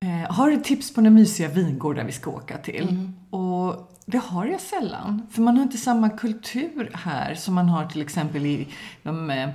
eh, 0.00 0.34
Har 0.34 0.50
du 0.50 0.56
tips 0.56 0.94
på 0.94 1.00
några 1.00 1.14
mysiga 1.14 1.48
vingårdar 1.48 2.04
vi 2.04 2.12
ska 2.12 2.30
åka 2.30 2.58
till? 2.58 2.88
Mm. 2.88 3.14
Och 3.30 3.94
det 4.06 4.18
har 4.18 4.46
jag 4.46 4.60
sällan. 4.60 5.26
För 5.30 5.42
man 5.42 5.56
har 5.56 5.62
inte 5.62 5.76
samma 5.76 6.10
kultur 6.10 6.90
här 6.94 7.34
som 7.34 7.54
man 7.54 7.68
har 7.68 7.86
till 7.86 8.02
exempel 8.02 8.46
i 8.46 8.68
de 9.02 9.30
eh, 9.30 9.48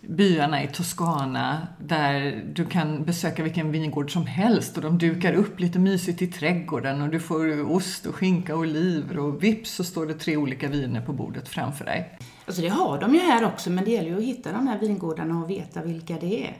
byarna 0.00 0.62
i 0.62 0.66
Toscana 0.66 1.66
där 1.78 2.44
du 2.54 2.64
kan 2.64 3.04
besöka 3.04 3.42
vilken 3.42 3.72
vingård 3.72 4.12
som 4.12 4.26
helst 4.26 4.76
och 4.76 4.82
de 4.82 4.98
dukar 4.98 5.32
upp 5.32 5.60
lite 5.60 5.78
mysigt 5.78 6.22
i 6.22 6.26
trädgården 6.26 7.02
och 7.02 7.08
du 7.08 7.20
får 7.20 7.72
ost 7.72 8.06
och 8.06 8.14
skinka 8.14 8.54
och 8.54 8.60
oliver 8.60 9.18
och 9.18 9.44
vips 9.44 9.70
så 9.70 9.84
står 9.84 10.06
det 10.06 10.14
tre 10.14 10.36
olika 10.36 10.68
viner 10.68 11.00
på 11.00 11.12
bordet 11.12 11.48
framför 11.48 11.84
dig. 11.84 12.18
Alltså 12.46 12.62
det 12.62 12.68
har 12.68 13.00
de 13.00 13.14
ju 13.14 13.20
här 13.20 13.44
också, 13.44 13.70
men 13.70 13.84
det 13.84 13.90
gäller 13.90 14.08
ju 14.08 14.16
att 14.16 14.22
hitta 14.22 14.52
de 14.52 14.66
här 14.66 14.78
vingårdarna 14.78 15.42
och 15.42 15.50
veta 15.50 15.82
vilka 15.82 16.14
det 16.14 16.44
är. 16.46 16.56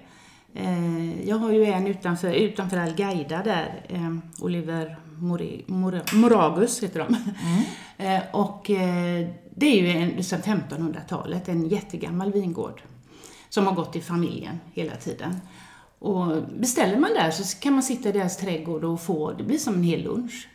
Eh, 0.55 1.29
jag 1.29 1.37
har 1.37 1.53
ju 1.53 1.65
en 1.65 1.87
utanför, 1.87 2.33
utanför 2.33 2.77
Algaida 2.77 3.43
där, 3.43 3.87
eh, 3.89 4.17
Oliver 4.41 4.97
Mori, 5.19 5.65
Moragus 6.13 6.83
heter 6.83 6.99
de. 6.99 7.17
Eh, 8.01 8.23
och 8.33 8.65
det 9.55 9.67
är 9.67 9.83
ju 9.83 9.89
en, 9.89 10.25
sedan 10.25 10.43
1500-talet, 10.43 11.49
en 11.49 11.69
jättegammal 11.69 12.33
vingård 12.33 12.83
som 13.49 13.67
har 13.67 13.75
gått 13.75 13.97
i 13.97 14.01
familjen 14.01 14.61
hela 14.73 14.97
tiden. 14.97 15.41
Och 15.99 16.43
beställer 16.59 16.99
man 16.99 17.11
där 17.15 17.31
så 17.31 17.59
kan 17.59 17.73
man 17.73 17.83
sitta 17.83 18.09
i 18.09 18.13
deras 18.13 18.37
trädgård 18.37 18.85
och 18.85 19.01
få, 19.01 19.33
det 19.33 19.45
blir 19.45 19.59
som 19.59 19.75
en 19.75 19.83
hel 19.83 20.03
lunch. 20.03 20.49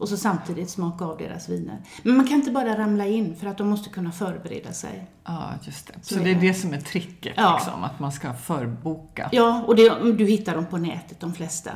Och 0.00 0.08
så 0.08 0.16
samtidigt 0.16 0.70
smaka 0.70 1.04
av 1.04 1.18
deras 1.18 1.48
viner. 1.48 1.78
Men 2.02 2.16
man 2.16 2.26
kan 2.26 2.36
inte 2.36 2.50
bara 2.50 2.78
ramla 2.78 3.06
in 3.06 3.36
för 3.36 3.46
att 3.46 3.58
de 3.58 3.68
måste 3.68 3.88
kunna 3.90 4.12
förbereda 4.12 4.72
sig. 4.72 5.06
Ja, 5.24 5.50
just 5.62 5.86
det. 5.86 5.92
Så 6.02 6.14
Så 6.14 6.20
det 6.20 6.30
är 6.30 6.40
det 6.40 6.54
som 6.54 6.72
är 6.74 6.80
tricket, 6.80 7.32
Ja. 7.36 7.54
liksom, 7.56 7.84
att 7.84 8.00
man 8.00 8.12
ska 8.12 8.34
förboka. 8.34 9.28
Ja, 9.32 9.64
och 9.66 9.76
det, 9.76 10.12
du 10.12 10.26
hittar 10.26 10.54
dem 10.54 10.66
på 10.66 10.76
nätet, 10.78 11.20
de 11.20 11.34
flesta. 11.34 11.70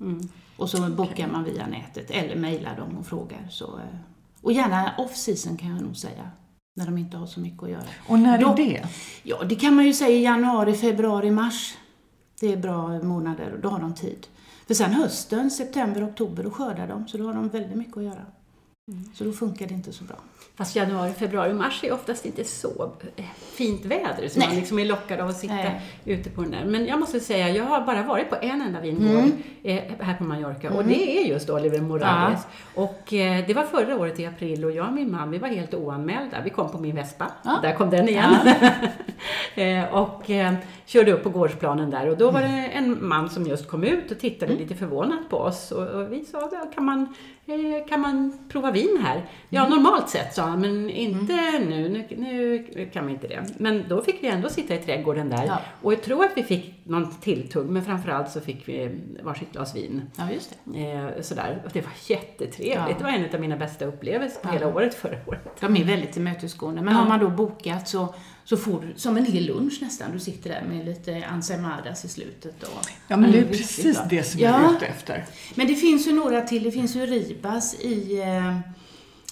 Mm. 0.00 0.28
Och 0.56 0.70
så 0.70 0.88
bokar 0.90 1.28
man 1.28 1.44
via 1.44 1.66
nätet 1.66 2.10
eller 2.10 2.36
mejlar 2.36 2.76
dem 2.76 2.96
och 2.98 3.06
frågar. 3.06 3.48
Så, 3.50 3.64
eh, 3.64 3.98
och 4.42 4.52
gärna 4.52 4.92
off-season 4.98 5.56
kan 5.56 5.68
jag 5.70 5.82
nog 5.82 5.96
säga. 5.96 6.30
När 6.76 6.86
de 6.86 6.98
inte 6.98 7.16
har 7.16 7.26
så 7.26 7.40
mycket 7.40 7.62
att 7.62 7.70
göra. 7.70 7.82
Och 8.08 8.18
när 8.18 8.38
Då- 8.38 8.52
är 8.52 8.56
det? 8.56 8.88
Ja, 9.22 9.44
det 9.44 9.54
kan 9.54 9.74
man 9.74 9.86
ju 9.86 9.92
säga 9.94 10.10
i 10.18 10.22
januari, 10.24 10.74
februari, 10.74 11.30
mars. 11.30 11.74
Det 12.40 12.52
är 12.52 12.56
bra 12.56 12.88
månader 13.02 13.52
och 13.52 13.60
då 13.60 13.68
har 13.68 13.80
de 13.80 13.94
tid. 13.94 14.26
För 14.70 14.74
sen 14.74 14.92
hösten, 14.92 15.50
september, 15.50 16.04
oktober, 16.08 16.42
då 16.42 16.50
skördar 16.50 16.86
de. 16.86 17.08
Så 17.08 17.18
då 17.18 17.24
har 17.26 17.34
de 17.34 17.48
väldigt 17.48 17.76
mycket 17.76 17.96
att 17.96 18.02
göra. 18.04 18.24
Så 19.14 19.24
då 19.24 19.32
funkar 19.32 19.66
det 19.66 19.74
inte 19.74 19.92
så 19.92 20.04
bra. 20.04 20.16
Fast 20.56 20.76
januari, 20.76 21.12
februari, 21.12 21.52
mars 21.52 21.84
är 21.84 21.92
oftast 21.92 22.26
inte 22.26 22.44
så 22.44 22.92
eh, 23.16 23.24
fint 23.54 23.84
väder 23.84 24.28
så 24.28 24.38
Nej. 24.38 24.48
man 24.48 24.56
liksom 24.56 24.78
är 24.78 24.84
lockad 24.84 25.20
av 25.20 25.28
att 25.28 25.36
sitta 25.38 25.54
Nej. 25.54 25.80
ute 26.04 26.30
på 26.30 26.42
den 26.42 26.50
där. 26.50 26.64
Men 26.64 26.86
jag 26.86 27.00
måste 27.00 27.20
säga, 27.20 27.48
jag 27.50 27.64
har 27.64 27.80
bara 27.86 28.02
varit 28.02 28.30
på 28.30 28.36
en 28.42 28.62
enda 28.62 28.80
vingård 28.80 29.08
Mm. 29.08 29.32
eh, 29.62 29.82
här 30.00 30.14
på 30.14 30.24
Mallorca 30.24 30.70
och 30.70 30.84
det 30.84 31.18
är 31.18 31.28
just 31.28 31.50
Oliver 31.50 31.80
Morales. 31.80 32.40
Och 32.74 33.12
eh, 33.12 33.46
det 33.46 33.54
var 33.54 33.64
förra 33.64 33.96
året 33.96 34.20
i 34.20 34.26
april 34.26 34.64
och 34.64 34.70
jag 34.72 34.86
och 34.86 34.92
min 34.92 35.10
man, 35.10 35.30
vi 35.30 35.38
var 35.38 35.48
helt 35.48 35.74
oanmälda. 35.74 36.40
Vi 36.44 36.50
kom 36.50 36.70
på 36.72 36.78
min 36.78 36.94
Vespa, 36.96 37.26
Ja. 37.44 37.58
där 37.62 37.74
kom 37.74 37.90
den 37.90 38.08
igen. 38.08 38.34
eh, 39.54 39.94
och 39.94 40.30
körde 40.92 41.12
upp 41.12 41.22
på 41.22 41.30
gårdsplanen 41.30 41.90
där 41.90 42.08
och 42.08 42.16
då 42.18 42.30
var 42.30 42.40
det 42.40 42.46
en 42.72 43.06
man 43.08 43.30
som 43.30 43.46
just 43.46 43.68
kom 43.68 43.84
ut 43.84 44.10
och 44.10 44.18
tittade 44.18 44.54
lite 44.54 44.74
förvånat 44.74 45.28
på 45.30 45.36
oss 45.36 45.72
och, 45.72 45.86
och 45.88 46.12
vi 46.12 46.24
sa, 46.24 46.48
"Ja, 46.52 46.70
kan 46.74 46.84
man, 46.84 47.00
eh, 47.46 47.88
kan 47.88 48.00
man 48.00 48.38
prova 48.48 48.70
vin 48.70 48.98
här? 49.02 49.24
Ja, 49.48 49.68
normalt 49.68 50.08
sett 50.08 50.34
sa 50.34 50.42
han, 50.42 50.60
men 50.60 50.90
inte 50.90 51.32
nu. 51.68 51.88
nu. 51.88 52.04
Nu 52.16 52.90
kan 52.92 53.06
vi 53.06 53.12
inte 53.12 53.28
det. 53.28 53.44
Men 53.58 53.84
då 53.88 54.02
fick 54.02 54.22
vi 54.22 54.28
ändå 54.28 54.48
sitta 54.48 54.74
i 54.74 54.78
trädgården 54.78 55.28
där 55.28 55.44
Ja. 55.46 55.58
och 55.82 55.92
jag 55.92 56.02
tror 56.02 56.24
att 56.24 56.32
vi 56.36 56.42
fick 56.42 56.74
någon 56.84 57.14
tilltugg, 57.20 57.66
men 57.70 57.84
framförallt 57.84 58.30
så 58.30 58.40
fick 58.40 58.68
vi 58.68 58.90
varsitt 59.22 59.52
glas 59.52 59.76
vin. 59.76 60.02
Ja, 60.16 60.24
just 60.34 60.58
det. 60.64 60.92
Eh, 60.92 61.22
sådär. 61.22 61.62
Och 61.64 61.70
det 61.72 61.80
var 61.80 61.92
jättetrevligt. 62.06 62.76
Ja. 62.76 62.94
Det 62.98 63.04
var 63.04 63.10
en 63.10 63.34
av 63.34 63.40
mina 63.40 63.56
bästa 63.56 63.84
upplevelser 63.84 64.40
på 64.40 64.48
Ja. 64.48 64.52
hela 64.52 64.66
året 64.74 64.94
förra 64.94 65.16
året. 65.26 65.60
De 65.60 65.76
är 65.76 65.84
väldigt 65.84 66.12
tillmötesgående. 66.12 66.82
Men 66.82 66.94
har 66.94 67.08
man 67.08 67.20
då 67.20 67.28
bokat 67.28 67.88
så, 67.88 68.14
så 68.44 68.56
får 68.56 68.80
du 68.80 68.92
som 69.00 69.16
en 69.16 69.24
hel 69.26 69.46
lunch 69.46 69.78
nästan. 69.82 70.08
Du 70.12 70.18
sitter 70.18 70.50
där 70.50 70.62
med 70.68 70.79
lite 70.84 71.12
ensemadas 71.12 72.04
i 72.04 72.08
slutet. 72.08 72.62
Och, 72.62 72.86
Ja, 73.08 73.16
men 73.16 73.30
det 73.32 73.38
är 73.38 73.42
Mm, 73.42 73.52
precis 73.52 73.96
bra. 73.96 74.06
det 74.10 74.22
som 74.24 74.40
jag 74.40 74.54
är 74.54 74.62
Ja. 74.62 74.76
ute 74.76 74.86
efter. 74.86 75.26
Men 75.54 75.66
det 75.66 75.74
finns 75.74 76.06
ju 76.06 76.12
några 76.12 76.42
till. 76.42 76.62
Det 76.62 76.70
finns 76.72 76.96
ju 76.96 77.06
Ribas 77.06 77.74
i, 77.74 78.20
eh, 78.20 78.58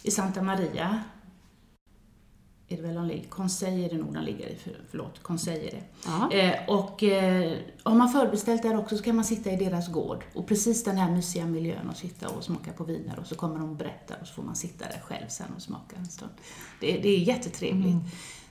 i 0.02 0.10
Santa 0.10 0.42
Maria. 0.42 1.02
Är 2.70 2.76
det 2.76 2.82
väl 2.82 2.94
de 2.94 3.06
ligger? 3.06 3.28
Conseil 3.28 3.84
är 3.84 3.88
det 3.88 3.96
nog 3.96 4.14
de 4.14 4.20
ligger 4.24 4.46
i. 4.48 4.56
För, 4.56 4.72
förlåt, 4.90 5.22
Conseil 5.22 5.68
är 5.68 5.70
det. 5.70 5.82
Ja. 6.06 6.32
Eh, 6.32 6.68
och 6.68 7.02
eh, 7.02 7.56
har 7.82 7.94
man 7.94 8.08
förbeställt 8.08 8.62
där 8.62 8.76
också 8.78 8.96
så 8.96 9.02
kan 9.02 9.16
man 9.16 9.24
sitta 9.24 9.50
i 9.52 9.56
deras 9.56 9.88
gård. 9.92 10.24
Och 10.34 10.46
precis 10.46 10.84
den 10.84 10.96
här 10.96 11.10
mysiga 11.10 11.46
miljön 11.46 11.88
och 11.90 11.96
sitta 11.96 12.28
och 12.28 12.44
smaka 12.44 12.72
på 12.72 12.84
viner. 12.84 13.18
Och 13.18 13.26
så 13.26 13.34
kommer 13.34 13.58
de 13.58 13.70
och 13.70 13.76
berättar 13.76 14.18
och 14.20 14.26
så 14.26 14.34
får 14.34 14.42
man 14.42 14.56
sitta 14.56 14.84
där 14.84 15.00
själv 15.04 15.26
sen 15.28 15.46
och 15.56 15.62
smaka 15.62 15.96
en 15.96 16.06
stund. 16.06 16.30
Det, 16.80 16.92
det 16.98 17.08
är 17.08 17.18
jättetrevligt. 17.18 17.96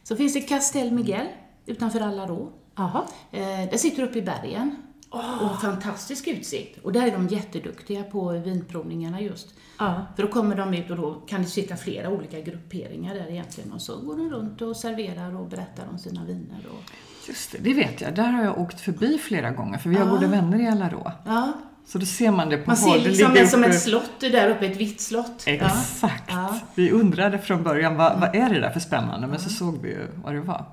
Så 0.04 0.16
finns 0.16 0.34
det 0.34 0.42
Castel 0.42 0.92
Miguel 0.92 1.28
utanför 1.66 2.00
Alarå. 2.02 2.52
Jaha. 2.78 3.04
Eh, 3.32 3.70
det 3.72 3.78
sitter 3.78 4.04
uppe 4.04 4.20
i 4.20 4.22
bergen. 4.22 4.76
Och 5.10 5.62
fantastisk 5.62 6.28
utsikt. 6.28 6.78
Och 6.84 6.92
där 6.94 7.08
är 7.08 7.12
de 7.12 7.28
jätteduktiga 7.28 8.04
på 8.04 8.32
vinprovningarna 8.32 9.22
just. 9.22 9.48
Ja. 9.80 10.06
För 10.16 10.24
då 10.24 10.30
kommer 10.30 10.56
de 10.56 10.74
ut 10.74 10.90
och 10.92 10.98
då 10.98 11.14
kan 11.14 11.42
det 11.42 11.48
sitta 11.48 11.76
flera 11.76 12.10
olika 12.10 12.40
grupperingar 12.42 13.16
där 13.16 13.32
egentligen. 13.32 13.72
Och 13.74 13.82
så 13.82 13.98
går 14.02 14.18
de 14.18 14.30
runt 14.30 14.62
och 14.62 14.78
serverar 14.78 15.36
och 15.40 15.48
berättar 15.48 15.88
om 15.92 15.98
sina 15.98 16.26
viner. 16.26 16.66
Och... 16.72 16.92
Just 17.28 17.52
det, 17.52 17.58
det 17.62 17.74
vet 17.74 18.02
jag. 18.02 18.16
Där 18.16 18.28
har 18.32 18.44
jag 18.44 18.60
åkt 18.60 18.80
förbi 18.82 19.18
flera 19.18 19.52
gånger 19.52 19.78
för 19.78 19.90
vi 19.90 19.96
har 19.96 20.06
goda 20.10 20.28
vänner 20.28 20.60
i 20.62 20.68
Alarå. 20.68 21.12
Ja, 21.26 21.54
Så 21.88 21.98
då 21.98 22.06
ser 22.06 22.32
man 22.32 22.50
det 22.50 22.58
på 22.58 22.70
man 22.70 22.78
ser 22.78 23.00
liksom 23.00 23.34
det 23.34 23.48
som 23.48 23.60
uppe- 23.64 23.70
ett 23.70 23.82
slott 23.82 24.20
där 24.20 24.50
uppe, 24.50 24.66
ett 24.66 24.78
vitt 24.78 25.02
slott. 25.02 25.44
Ja. 25.46 25.52
Exakt. 25.54 26.24
Ja. 26.28 26.60
Vi 26.76 26.92
undrade 26.92 27.40
från 27.40 27.64
början, 27.64 27.96
vad, 27.96 28.20
vad 28.20 28.36
är 28.36 28.50
det 28.50 28.60
där 28.60 28.70
för 28.70 28.80
spännande? 28.80 29.28
Men 29.28 29.40
så 29.40 29.50
såg 29.50 29.82
vi 29.82 29.90
ju 29.90 30.08
vad 30.24 30.34
det 30.34 30.42
var. 30.42 30.66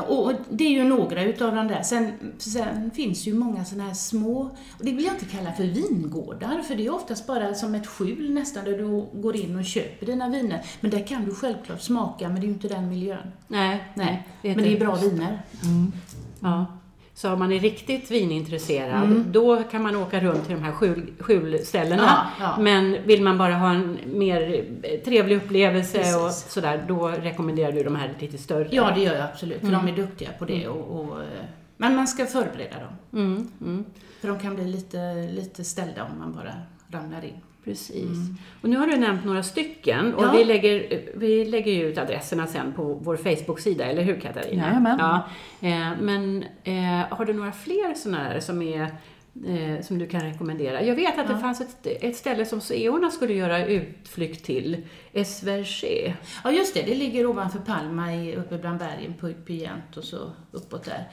Och 0.00 0.32
det 0.50 0.64
är 0.64 0.70
ju 0.70 0.84
några 0.84 1.22
utav 1.22 1.54
de 1.54 1.68
där. 1.68 1.82
Sen, 1.82 2.12
sen 2.38 2.90
finns 2.90 3.26
ju 3.26 3.34
många 3.34 3.64
sådana 3.64 3.88
här 3.88 3.94
små, 3.94 4.40
och 4.78 4.84
det 4.84 4.92
vill 4.92 5.04
jag 5.04 5.14
inte 5.14 5.24
kalla 5.24 5.52
för 5.52 5.64
vingårdar, 5.64 6.62
för 6.62 6.74
det 6.74 6.86
är 6.86 6.94
oftast 6.94 7.26
bara 7.26 7.54
som 7.54 7.74
ett 7.74 7.86
skjul 7.86 8.34
nästan, 8.34 8.64
där 8.64 8.78
du 8.78 9.06
går 9.20 9.36
in 9.36 9.56
och 9.56 9.64
köper 9.64 10.06
dina 10.06 10.28
viner. 10.28 10.66
Men 10.80 10.90
där 10.90 11.06
kan 11.06 11.24
du 11.24 11.34
självklart 11.34 11.80
smaka, 11.80 12.28
men 12.28 12.34
det 12.34 12.40
är 12.40 12.46
ju 12.48 12.52
inte 12.52 12.68
den 12.68 12.88
miljön. 12.88 13.32
Nej, 13.48 13.84
Nej, 13.94 14.28
vet 14.42 14.56
men 14.56 14.64
det 14.64 14.76
är 14.76 14.80
bra 14.80 14.94
viner. 14.94 15.42
Ja. 16.40 16.66
Så 17.16 17.32
om 17.32 17.38
man 17.38 17.52
är 17.52 17.60
riktigt 17.60 18.10
vinintresserad, 18.10 19.24
då 19.26 19.62
kan 19.62 19.82
man 19.82 19.96
åka 19.96 20.20
runt 20.20 20.46
till 20.46 20.54
de 20.56 20.62
här 20.62 20.72
skjul, 20.72 21.12
skjulställena. 21.20 22.02
Ja, 22.02 22.26
ja. 22.40 22.62
Men 22.62 22.96
vill 23.04 23.22
man 23.22 23.38
bara 23.38 23.54
ha 23.54 23.70
en 23.70 23.98
mer 24.06 24.64
trevlig 25.04 25.36
upplevelse 25.36 25.98
och 25.98 26.26
Precis. 26.26 26.52
sådär, 26.52 26.84
då 26.88 27.08
rekommenderar 27.08 27.72
du 27.72 27.82
de 27.82 27.96
här 27.96 28.14
lite 28.18 28.38
större. 28.38 28.68
Ja, 28.70 28.90
det 28.94 29.00
gör 29.00 29.14
jag 29.14 29.24
absolut, 29.24 29.60
för 29.60 29.70
de 29.70 29.88
är 29.88 29.96
duktiga 29.96 30.28
på 30.38 30.44
det. 30.44 30.68
Och, 30.68 31.00
och, 31.00 31.20
eh, 31.20 31.26
men 31.76 31.96
man 31.96 32.08
ska 32.08 32.26
förbereda 32.26 32.76
dem, 32.78 33.20
Mm, 33.20 33.48
mm, 33.60 33.84
för 34.20 34.28
de 34.28 34.38
kan 34.38 34.54
bli 34.54 34.64
lite, 34.64 35.14
lite 35.32 35.64
ställda 35.64 36.04
om 36.04 36.18
man 36.18 36.32
bara 36.32 36.52
ramlar 36.90 37.24
in. 37.24 37.40
Precis. 37.64 38.18
Och 38.62 38.68
nu 38.68 38.76
har 38.76 38.86
du 38.86 38.96
nämnt 38.96 39.24
några 39.24 39.42
stycken 39.42 40.14
och 40.14 40.24
Ja. 40.24 40.32
vi, 40.36 40.44
lägger, 40.44 41.00
vi 41.14 41.44
lägger 41.44 41.84
ut 41.84 41.98
adresserna 41.98 42.46
sen 42.46 42.72
på 42.72 42.82
vår 43.02 43.16
Facebook-sida, 43.16 43.84
eller 43.84 44.02
hur 44.02 44.20
Katarina? 44.20 44.62
Jajamän. 44.66 44.96
Ja. 44.98 45.22
Eh, 45.60 45.88
men 46.00 46.44
eh, 46.64 47.06
har 47.16 47.24
du 47.24 47.32
några 47.32 47.52
fler 47.52 47.94
sådana 47.94 48.24
här 48.24 48.40
som 48.40 48.62
är 48.62 48.88
eh, 49.46 49.84
som 49.84 49.98
du 49.98 50.06
kan 50.06 50.20
rekommendera. 50.20 50.82
Jag 50.82 50.94
vet 50.94 51.18
att 51.18 51.28
det 51.28 51.38
fanns 51.38 51.60
ett, 51.60 51.86
ett 51.86 52.16
ställe 52.16 52.46
som 52.46 52.60
Seorna 52.60 53.10
skulle 53.10 53.34
göra 53.34 53.66
utflykt 53.66 54.44
till, 54.44 54.82
Esverché. 55.12 56.14
Ja, 56.44 56.50
just 56.50 56.74
det. 56.74 56.82
Det 56.82 56.94
ligger 56.94 57.26
ovanför 57.26 57.58
Palma 57.58 58.14
i, 58.14 58.36
uppe 58.36 58.58
bland 58.58 58.78
bergen, 58.78 59.14
på 59.20 59.32
Puyent 59.46 59.96
och 59.96 60.04
så 60.04 60.32
uppåt 60.50 60.84
där. 60.84 61.08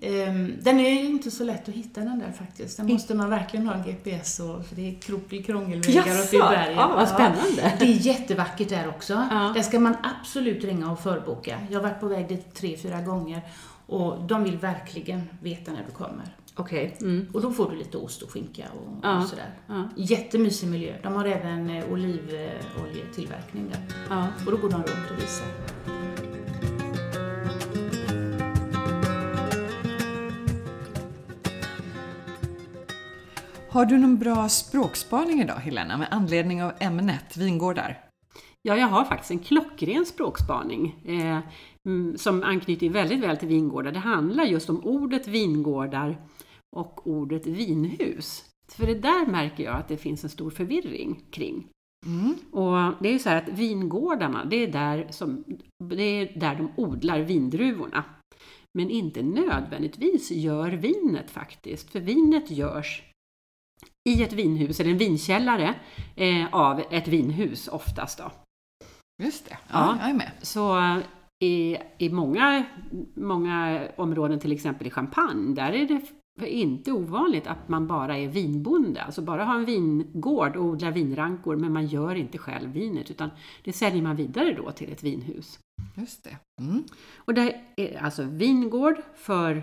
Ehm, 0.00 0.52
den 0.60 0.80
är 0.80 0.90
ju 0.90 1.06
inte 1.06 1.30
så 1.30 1.44
lätt 1.44 1.68
att 1.68 1.74
hitta 1.74 2.00
den 2.00 2.18
där 2.18 2.32
faktiskt. 2.32 2.76
Den 2.76 2.86
måste 2.86 3.14
man 3.14 3.30
verkligen 3.30 3.66
ha 3.66 3.74
en 3.74 3.82
GPS 3.82 4.40
och, 4.40 4.66
för 4.66 4.76
det 4.76 4.88
är 4.90 5.00
krokig 5.00 5.46
krångelvägar 5.46 6.24
uppe 6.24 6.36
i 6.36 6.38
Jaså? 6.38 6.38
bergen. 6.38 6.76
Ja, 6.78 6.92
vad 6.96 7.08
spännande. 7.08 7.72
Det 7.78 7.84
är 7.84 8.06
jättevackert 8.06 8.68
där 8.68 8.88
också. 8.88 9.12
Ja. 9.12 9.52
Där 9.54 9.62
ska 9.62 9.80
man 9.80 9.96
absolut 10.02 10.64
ringa 10.64 10.92
och 10.92 11.00
förboka. 11.00 11.58
Jag 11.70 11.78
har 11.80 11.88
varit 11.88 12.00
på 12.00 12.06
väg 12.06 12.28
dit 12.28 12.54
tre, 12.54 12.76
fyra 12.76 13.00
gånger 13.00 13.40
och 13.86 14.22
de 14.22 14.44
vill 14.44 14.56
verkligen 14.58 15.22
veta 15.40 15.72
när 15.72 15.84
du 15.86 15.92
kommer. 15.92 16.36
Okej. 16.56 16.96
Mm. 17.00 17.26
Och 17.32 17.42
då 17.42 17.50
får 17.52 17.70
du 17.70 17.76
lite 17.76 17.98
ost 17.98 18.22
och 18.22 18.30
skinka 18.30 18.64
och, 18.72 18.98
Ja. 19.02 19.22
och 19.22 19.28
sådär. 19.28 19.54
Ja. 19.66 19.88
Jättemysig 19.96 20.68
miljö. 20.68 20.96
De 21.02 21.12
har 21.12 21.24
även 21.24 21.70
eh, 21.70 21.92
olivoljetillverkning 21.92 23.68
där. 23.70 23.80
Ja. 24.10 24.26
Och 24.46 24.50
då 24.52 24.56
går 24.56 24.70
de 24.70 24.76
runt 24.76 25.10
och 25.10 25.18
visar. 25.22 25.46
Har 33.68 33.84
du 33.86 33.98
någon 33.98 34.18
bra 34.18 34.48
språkspaning 34.48 35.40
idag 35.42 35.54
Helena 35.54 35.96
med 35.96 36.08
anledning 36.10 36.62
av 36.62 36.72
ämnet 36.80 37.36
vingårdar? 37.36 37.98
Ja, 38.62 38.76
jag 38.76 38.86
har 38.86 39.04
faktiskt 39.04 39.30
en 39.30 39.38
klockren 39.38 40.06
språkspaning 40.06 40.96
eh, 41.04 41.38
mm, 41.86 42.18
som 42.18 42.42
anknyter 42.42 42.88
väldigt 42.88 43.20
väl 43.20 43.36
till 43.36 43.48
vingårdar. 43.48 43.92
Det 43.92 43.98
handlar 43.98 44.44
just 44.44 44.70
om 44.70 44.84
ordet 44.84 45.26
vingårdar 45.28 46.16
och 46.76 47.06
ordet 47.06 47.46
vinhus. 47.46 48.44
För 48.72 48.86
det 48.86 48.94
där 48.94 49.26
märker 49.26 49.64
jag 49.64 49.76
att 49.76 49.88
det 49.88 49.96
finns 49.96 50.24
en 50.24 50.30
stor 50.30 50.50
förvirring 50.50 51.24
kring. 51.30 51.68
Mm. 52.06 52.34
Och 52.52 53.02
det 53.02 53.08
är 53.08 53.12
ju 53.12 53.18
så 53.18 53.28
här 53.28 53.42
att 53.42 53.48
vingårdarna, 53.48 54.44
det 54.44 54.56
är 54.56 54.72
där, 54.72 55.06
som, 55.10 55.44
det 55.78 56.02
är 56.02 56.40
där 56.40 56.54
de 56.54 56.72
odlar 56.76 57.20
vindruvorna. 57.20 58.04
Men 58.78 58.90
inte 58.90 59.22
nödvändigtvis 59.22 60.30
gör 60.30 60.70
vinet 60.70 61.30
faktiskt, 61.30 61.90
för 61.90 62.00
vinet 62.00 62.50
görs 62.50 63.02
i 64.08 64.22
ett 64.22 64.32
vinhus, 64.32 64.80
eller 64.80 64.90
en 64.90 64.98
vinkällare, 64.98 65.74
eh, 66.16 66.54
av 66.54 66.80
ett 66.90 67.08
vinhus 67.08 67.68
oftast 67.68 68.18
då. 68.18 68.32
Just 69.22 69.48
det, 69.48 69.58
ja, 69.68 69.68
Ja. 69.72 69.96
jag 70.00 70.10
är 70.10 70.14
med. 70.14 70.32
Så 70.42 70.78
eh, 70.78 70.98
i, 71.44 71.76
i 71.98 72.08
många, 72.10 72.64
många 73.14 73.88
områden, 73.96 74.40
till 74.40 74.52
exempel 74.52 74.86
i 74.86 74.90
Champagne, 74.90 75.54
där 75.54 75.72
är 75.72 75.86
det 75.86 76.00
inte 76.40 76.92
ovanligt 76.92 77.46
att 77.46 77.68
man 77.68 77.86
bara 77.86 78.18
är 78.18 78.28
vinbonde, 78.28 79.02
alltså 79.02 79.22
bara 79.22 79.44
har 79.44 79.54
en 79.54 79.64
vingård 79.64 80.56
och 80.56 80.64
odlar 80.64 80.92
vinrankor, 80.92 81.56
men 81.56 81.72
man 81.72 81.86
gör 81.86 82.14
inte 82.14 82.38
själv 82.38 82.72
vinet, 82.72 83.10
utan 83.10 83.30
det 83.64 83.72
säljer 83.72 84.02
man 84.02 84.16
vidare 84.16 84.54
då 84.54 84.70
till 84.70 84.92
ett 84.92 85.02
vinhus. 85.02 85.58
Just 85.94 86.24
det. 86.24 86.36
Mm. 86.60 86.84
Och 87.16 87.34
det 87.34 87.60
är 87.76 88.02
alltså 88.02 88.22
vingård 88.22 88.96
för, 89.14 89.62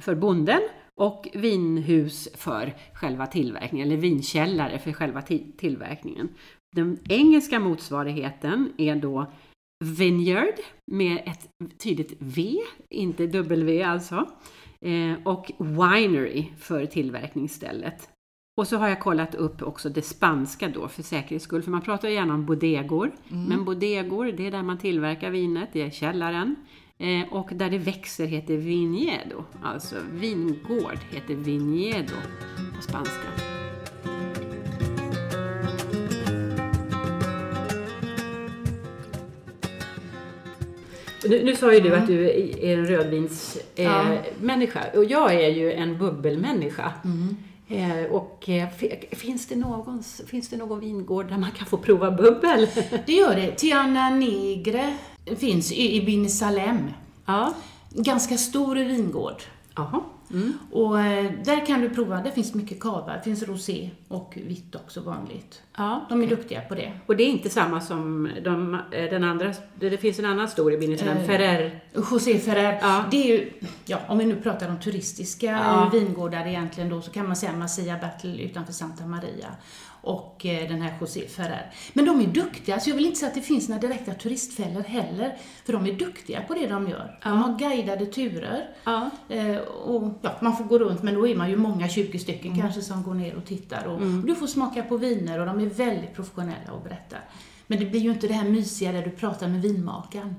för 0.00 0.14
bonden 0.14 0.60
och 1.00 1.28
vinhus 1.34 2.28
för 2.34 2.74
själva 2.94 3.26
tillverkningen, 3.26 3.88
eller 3.88 3.96
vinkällare 3.96 4.78
för 4.78 4.92
själva 4.92 5.20
ti- 5.20 5.52
tillverkningen. 5.56 6.28
Den 6.76 6.98
engelska 7.08 7.60
motsvarigheten 7.60 8.72
är 8.78 8.96
då 8.96 9.32
vineyard 9.84 10.54
med 10.92 11.22
ett 11.26 11.48
tydligt 11.78 12.16
V, 12.18 12.56
inte 12.90 13.26
W 13.26 13.82
alltså, 13.82 14.28
eh, 14.84 15.16
och 15.24 15.52
winery 15.58 16.46
för 16.58 16.86
tillverkningsstället. 16.86 18.08
Och 18.56 18.68
så 18.68 18.76
har 18.76 18.88
jag 18.88 19.00
kollat 19.00 19.34
upp 19.34 19.62
också 19.62 19.88
det 19.88 20.02
spanska 20.02 20.68
då 20.68 20.88
för 20.88 21.02
säkerhets 21.02 21.44
skull, 21.44 21.62
för 21.62 21.70
man 21.70 21.80
pratar 21.80 22.08
ju 22.08 22.14
gärna 22.14 22.34
om 22.34 22.46
bodegor. 22.46 23.12
Men 23.28 23.64
bodegor, 23.64 24.32
det 24.32 24.46
är 24.46 24.50
där 24.50 24.62
man 24.62 24.78
tillverkar 24.78 25.30
vinet, 25.30 25.68
det 25.72 25.82
är 25.82 25.90
källaren. 25.90 26.56
Eh, 26.98 27.32
och 27.32 27.50
där 27.52 27.70
det 27.70 27.78
växer 27.78 28.26
heter 28.26 28.54
viñedo, 28.54 29.44
alltså 29.62 29.96
vingård 30.12 30.98
heter 31.10 31.34
viñedo 31.34 32.16
på 32.76 32.82
spanska. 32.82 33.53
Nu, 41.28 41.44
nu 41.44 41.56
sa 41.56 41.74
ju 41.74 41.80
du 41.80 41.94
att 41.94 42.06
du 42.06 42.30
är 42.30 42.78
en 42.78 42.86
rödvinsmänniska 42.86 44.80
eh, 44.92 44.98
och 44.98 45.04
jag 45.04 45.34
är 45.34 45.48
ju 45.48 45.72
en 45.72 45.98
bubbelmänniska. 45.98 46.92
Mm. 47.04 47.36
Eh, 47.68 48.04
och 48.12 48.48
eh, 48.48 48.68
fi- 48.78 49.08
finns 49.10 49.46
det, 49.46 49.56
någons, 49.56 50.22
finns 50.26 50.48
det 50.48 50.56
någon 50.56 50.80
vingård 50.80 51.28
där 51.28 51.38
man 51.38 51.50
kan 51.50 51.66
få 51.66 51.76
prova 51.76 52.10
bubbel? 52.10 52.68
Det 53.06 53.12
gör 53.12 53.34
det. 53.34 53.50
Tiana 53.50 54.10
Negre 54.10 54.96
finns 55.36 55.72
i, 55.72 55.96
i 55.96 56.04
Bin 56.06 56.30
Salem. 56.30 56.78
ja. 57.26 57.54
Ganska 57.96 58.36
stor 58.36 58.76
vingård. 58.76 59.42
Jaha. 59.76 60.00
Mm. 60.30 60.52
Och 60.72 61.00
eh, 61.00 61.32
där 61.44 61.66
kan 61.66 61.80
du 61.80 61.90
prova, 61.90 62.20
där 62.22 62.30
finns 62.30 62.54
mycket 62.54 62.80
cava, 62.80 63.16
det 63.16 63.22
finns 63.22 63.42
rosé 63.42 63.90
och 64.08 64.38
vitt 64.46 64.74
också 64.74 65.00
vanligt. 65.00 65.62
Ja. 65.76 66.06
De 66.08 66.22
är 66.22 66.26
duktiga 66.26 66.60
på 66.60 66.74
det. 66.74 66.92
Och 67.06 67.16
det 67.16 67.22
är 67.24 67.28
inte 67.28 67.50
samma 67.50 67.80
som 67.80 68.30
de, 68.44 68.74
eh, 68.74 68.80
den 69.10 69.24
andra, 69.24 69.52
det, 69.74 69.90
det 69.90 69.96
finns 69.96 70.18
en 70.18 70.24
annan 70.24 70.48
stor 70.48 70.72
i 70.72 70.78
Binneslän, 70.78 71.16
Eh, 71.16 71.26
Ferrer. 71.26 71.80
José 72.10 72.38
Ferrer, 72.38 72.78
Ja. 72.82 73.04
det 73.10 73.16
är 73.16 73.26
ju, 73.38 73.50
ja, 73.84 73.98
om 74.08 74.18
vi 74.18 74.24
nu 74.24 74.36
pratar 74.36 74.68
om 74.68 74.80
turistiska 74.80 75.46
Ja. 75.46 75.90
vingårdar 75.92 76.46
egentligen 76.46 76.88
då, 76.90 77.00
så 77.00 77.10
kan 77.10 77.26
man 77.26 77.36
säga 77.36 77.52
Masia 77.52 77.98
Battle 77.98 78.42
utanför 78.42 78.72
Santa 78.72 79.06
Maria 79.06 79.48
och 80.04 80.46
eh, 80.46 80.68
den 80.68 80.82
här 80.82 80.94
José 81.00 81.28
Ferrer. 81.28 81.70
Men 81.92 82.04
de 82.04 82.20
är 82.20 82.26
duktiga, 82.26 82.80
så 82.80 82.90
jag 82.90 82.94
vill 82.96 83.06
inte 83.06 83.18
säga 83.18 83.28
att 83.28 83.34
det 83.34 83.40
finns 83.40 83.68
några 83.68 83.80
direkta 83.80 84.14
turistfällor 84.14 84.82
heller, 84.82 85.36
för 85.64 85.72
de 85.72 85.86
är 85.86 85.92
duktiga 85.92 86.40
på 86.42 86.54
det 86.54 86.66
de 86.66 86.88
gör. 86.88 87.18
De 87.22 87.38
har 87.42 87.58
guidade 87.58 88.06
turer 88.06 88.68
Ja. 88.84 89.10
eh, 89.28 89.56
och 89.56 90.12
ja, 90.22 90.30
man 90.40 90.56
får 90.56 90.64
gå 90.64 90.78
runt, 90.78 91.02
men 91.02 91.14
då 91.14 91.28
är 91.28 91.34
man 91.34 91.50
ju 91.50 91.56
många, 91.56 91.88
20 91.88 92.18
stycken 92.18 92.60
kanske, 92.60 92.80
som 92.82 93.02
går 93.02 93.14
ner 93.14 93.34
och 93.34 93.44
tittar. 93.44 93.86
Och, 93.86 93.94
och 93.94 94.00
du 94.26 94.34
får 94.34 94.46
smaka 94.46 94.82
på 94.82 94.96
viner 94.96 95.40
och 95.40 95.46
de 95.46 95.60
är 95.60 95.66
väldigt 95.66 96.14
professionella 96.14 96.72
och 96.72 96.82
berättar. 96.82 97.20
Men 97.66 97.78
det 97.78 97.84
blir 97.86 98.00
ju 98.00 98.10
inte 98.10 98.26
det 98.26 98.34
här 98.34 98.48
mysiga 98.48 98.92
där 98.92 99.02
du 99.02 99.10
pratar 99.10 99.48
med 99.48 99.62
vinmakaren. 99.62 100.34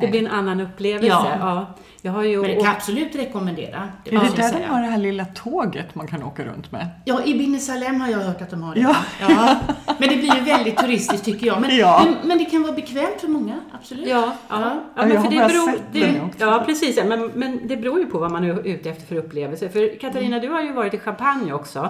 Det 0.00 0.06
blir 0.06 0.20
en 0.20 0.26
annan 0.26 0.60
upplevelse. 0.60 1.06
Ja. 1.06 1.36
Ja. 1.40 1.66
Jag 2.02 2.12
har 2.12 2.22
ju 2.22 2.36
Men 2.36 2.50
det 2.50 2.54
kan 2.56 2.64
jag 2.64 2.74
absolut 2.76 3.16
rekommendera. 3.16 3.88
Det 4.04 4.14
Är 4.14 4.20
det 4.20 4.36
där 4.36 4.52
de 4.52 4.64
har 4.64 4.80
det 4.80 4.86
här 4.86 4.98
lilla 4.98 5.24
tåget 5.24 5.94
man 5.94 6.06
kan 6.06 6.22
åka 6.22 6.44
runt 6.44 6.72
med? 6.72 6.88
Ja, 7.04 7.24
i 7.24 7.38
Binnesalem 7.38 8.00
har 8.00 8.08
jag 8.08 8.18
hört 8.18 8.42
att 8.42 8.50
de 8.50 8.62
har 8.62 8.74
det. 8.74 8.80
Ja. 8.80 8.96
Ja. 9.20 9.56
Men 9.98 10.08
det 10.08 10.16
blir 10.16 10.34
ju 10.34 10.40
väldigt 10.40 10.76
turistiskt 10.76 11.24
tycker 11.24 11.46
jag. 11.46 11.60
Men, 11.60 11.76
Ja. 11.76 12.02
men, 12.04 12.28
men 12.28 12.38
det 12.38 12.44
kan 12.44 12.62
vara 12.62 12.72
bekvämt 12.72 13.20
för 13.20 13.28
många, 13.28 13.60
absolut. 13.72 14.08
Ja, 14.08 14.32
ja. 14.48 14.60
Ja. 14.60 14.80
ja, 14.96 15.02
men 15.02 15.10
jag 15.10 15.24
för 15.24 15.24
har 15.24 15.30
det 15.30 15.36
bara 15.36 15.48
beror, 15.48 15.70
sett 15.72 15.92
den 15.92 16.14
det, 16.14 16.20
också. 16.20 16.44
Ja, 16.44 16.62
precis. 16.66 17.04
Men, 17.04 17.26
men 17.34 17.60
det 17.68 17.76
beror 17.76 17.98
ju 18.00 18.06
på 18.06 18.18
vad 18.18 18.30
man 18.32 18.44
är 18.44 18.66
ute 18.66 18.90
efter 18.90 19.06
för 19.06 19.16
upplevelse. 19.16 19.68
För 19.68 19.98
Katarina, 19.98 20.38
du 20.38 20.48
har 20.48 20.62
ju 20.62 20.72
varit 20.72 20.94
i 20.94 20.98
Champagne 20.98 21.52
också. 21.52 21.88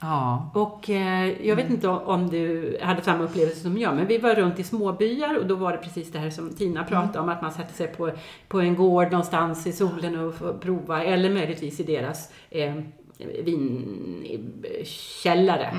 Ja. 0.00 0.50
Och 0.54 0.90
eh, 0.90 1.46
jag 1.46 1.56
vet 1.56 1.70
inte 1.70 1.88
om 1.88 2.30
du 2.30 2.78
hade 2.82 3.02
samma 3.02 3.24
upplevelse 3.24 3.60
som 3.60 3.78
jag, 3.78 3.96
men 3.96 4.06
vi 4.06 4.18
var 4.18 4.34
runt 4.34 4.58
i 4.58 4.64
småbyar 4.64 5.38
och 5.38 5.46
då 5.46 5.54
var 5.54 5.72
det 5.72 5.78
precis 5.78 6.12
det 6.12 6.18
här 6.18 6.30
som 6.30 6.54
Tina 6.54 6.84
pratade 6.84 7.18
om, 7.18 7.28
att 7.28 7.42
man 7.42 7.52
sätter 7.52 7.74
sig 7.74 7.86
på, 7.86 8.10
på 8.48 8.60
en 8.60 8.76
gård 8.76 9.10
någonstans 9.10 9.66
i 9.66 9.72
solen 9.72 10.18
och 10.18 10.34
får 10.34 10.52
prova, 10.52 11.04
eller 11.04 11.30
möjligtvis 11.30 11.80
i 11.80 11.82
deras 11.82 12.32
eh, 12.50 12.74
vinkällare. 13.44 15.70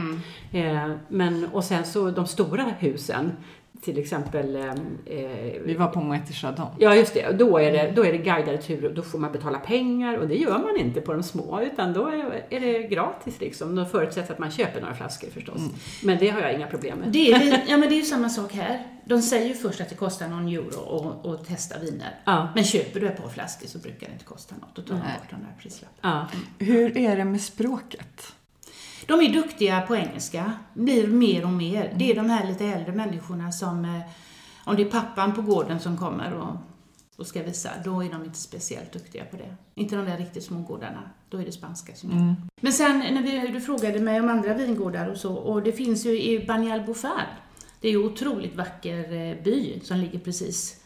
Eh, 0.51 0.91
men, 1.07 1.47
och 1.53 1.63
sen 1.63 1.85
så 1.85 2.11
de 2.11 2.27
stora 2.27 2.63
husen, 2.63 3.31
till 3.81 3.97
exempel 3.99 4.55
eh, 4.55 4.65
eh, 4.65 5.61
Vi 5.65 5.73
var 5.73 5.87
på 5.87 5.99
Moët 5.99 6.31
Chardon. 6.33 6.67
Ja, 6.79 6.95
just 6.95 7.13
det. 7.13 7.31
Då 7.31 7.57
är 7.57 7.71
det, 7.71 7.91
då 7.95 8.05
är 8.05 8.11
det 8.11 8.17
guidade 8.17 8.57
turer 8.57 8.89
och 8.89 8.95
då 8.95 9.01
får 9.01 9.19
man 9.19 9.31
betala 9.31 9.59
pengar 9.59 10.17
och 10.17 10.27
det 10.27 10.35
gör 10.35 10.59
man 10.59 10.77
inte 10.79 11.01
på 11.01 11.13
de 11.13 11.23
små 11.23 11.61
utan 11.61 11.93
då 11.93 12.07
är, 12.07 12.43
är 12.49 12.59
det 12.59 12.83
gratis 12.83 13.39
liksom. 13.39 13.75
Då 13.75 13.85
förutsätts 13.85 14.29
att 14.31 14.39
man 14.39 14.51
köper 14.51 14.81
några 14.81 14.93
flaskor 14.95 15.27
förstås. 15.29 15.61
Men 16.03 16.17
det 16.19 16.29
har 16.29 16.41
jag 16.41 16.53
inga 16.53 16.67
problem 16.67 16.97
med. 16.97 17.09
Det 17.11 17.31
är, 17.31 17.63
ja, 17.67 17.77
men 17.77 17.89
det 17.89 17.95
är 17.95 17.99
ju 17.99 18.05
samma 18.05 18.29
sak 18.29 18.53
här. 18.53 18.87
De 19.05 19.21
säger 19.21 19.47
ju 19.47 19.53
först 19.53 19.81
att 19.81 19.89
det 19.89 19.95
kostar 19.95 20.27
någon 20.27 20.47
euro 20.47 21.21
att- 21.23 21.25
att 21.27 21.47
testa 21.47 21.79
viner. 21.79 22.15
Ja. 22.25 22.47
Men 22.55 22.63
köper 22.63 22.99
du 22.99 23.07
ett 23.07 23.21
par 23.21 23.29
flaskor 23.29 23.67
så 23.67 23.77
brukar 23.77 24.07
det 24.07 24.13
inte 24.13 24.25
kosta 24.25 24.55
något. 24.61 24.75
Då 24.75 24.81
tar 24.81 24.89
de 24.95 24.99
bort 25.01 25.29
den 25.29 25.39
där 25.39 25.61
prislappen. 25.61 25.97
Ja. 26.01 26.27
Hur 26.59 26.97
är 26.97 27.17
det 27.17 27.25
med 27.25 27.41
språket? 27.41 28.33
De 29.05 29.21
är 29.21 29.33
duktiga 29.33 29.81
på 29.81 29.95
engelska, 29.95 30.53
blir 30.73 31.07
mer 31.07 31.43
och 31.45 31.51
mer. 31.51 31.93
Det 31.97 32.11
är 32.11 32.15
de 32.15 32.29
här 32.29 32.47
lite 32.47 32.65
äldre 32.65 32.93
människorna 32.93 33.51
som, 33.51 33.85
eh, 33.85 34.01
om 34.63 34.75
det 34.75 34.81
är 34.81 34.89
pappan 34.89 35.35
på 35.35 35.41
gården 35.41 35.79
som 35.79 35.97
kommer 35.97 36.33
och, 36.33 36.55
och 37.17 37.27
ska 37.27 37.43
visa, 37.43 37.69
då 37.85 38.03
är 38.03 38.09
de 38.09 38.23
inte 38.23 38.39
speciellt 38.39 38.93
duktiga 38.93 39.25
på 39.25 39.37
det. 39.37 39.55
Inte 39.75 39.95
de 39.95 40.05
där 40.05 40.17
riktigt 40.17 40.43
små 40.43 40.59
gårdarna, 40.59 41.09
då 41.29 41.37
är 41.37 41.45
det 41.45 41.51
spanska 41.51 41.95
som 41.95 42.09
gäller. 42.09 42.35
Men 42.61 42.73
sen 42.73 42.99
när 42.99 43.21
vi, 43.21 43.47
du 43.47 43.61
frågade 43.61 43.99
mig 43.99 44.19
om 44.19 44.29
andra 44.29 44.53
vingårdar 44.53 45.07
och 45.07 45.17
så, 45.17 45.33
och 45.33 45.63
det 45.63 45.71
finns 45.71 46.05
ju 46.05 46.21
i 46.21 46.45
Banyal 46.47 46.81
Bofar, 46.81 47.39
det 47.81 47.87
är 47.87 47.91
ju 47.91 48.03
otroligt 48.03 48.55
vacker 48.55 49.13
eh, 49.13 49.43
by 49.43 49.79
som 49.83 49.97
ligger 49.97 50.19
precis 50.19 50.80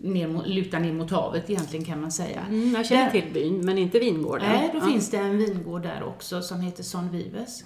ner, 0.00 0.46
lutar 0.46 0.80
ner 0.80 0.92
mot 0.92 1.10
havet 1.10 1.50
egentligen 1.50 1.84
kan 1.84 2.00
man 2.00 2.12
säga. 2.12 2.40
Mm, 2.48 2.74
jag 2.74 2.86
känner 2.86 3.04
Där- 3.04 3.20
till 3.20 3.32
byn, 3.32 3.64
men 3.64 3.78
inte 3.78 3.98
vingården. 3.98 4.48
Nej, 4.52 4.70
då 4.72 4.78
ja. 4.78 4.86
finns 4.86 5.10
det 5.10 5.16
en 5.16 5.38
vingård 5.38 5.82
där 5.82 6.02
också 6.02 6.42
som 6.42 6.60
heter 6.60 6.82
Son 6.82 7.10
Vives. 7.10 7.64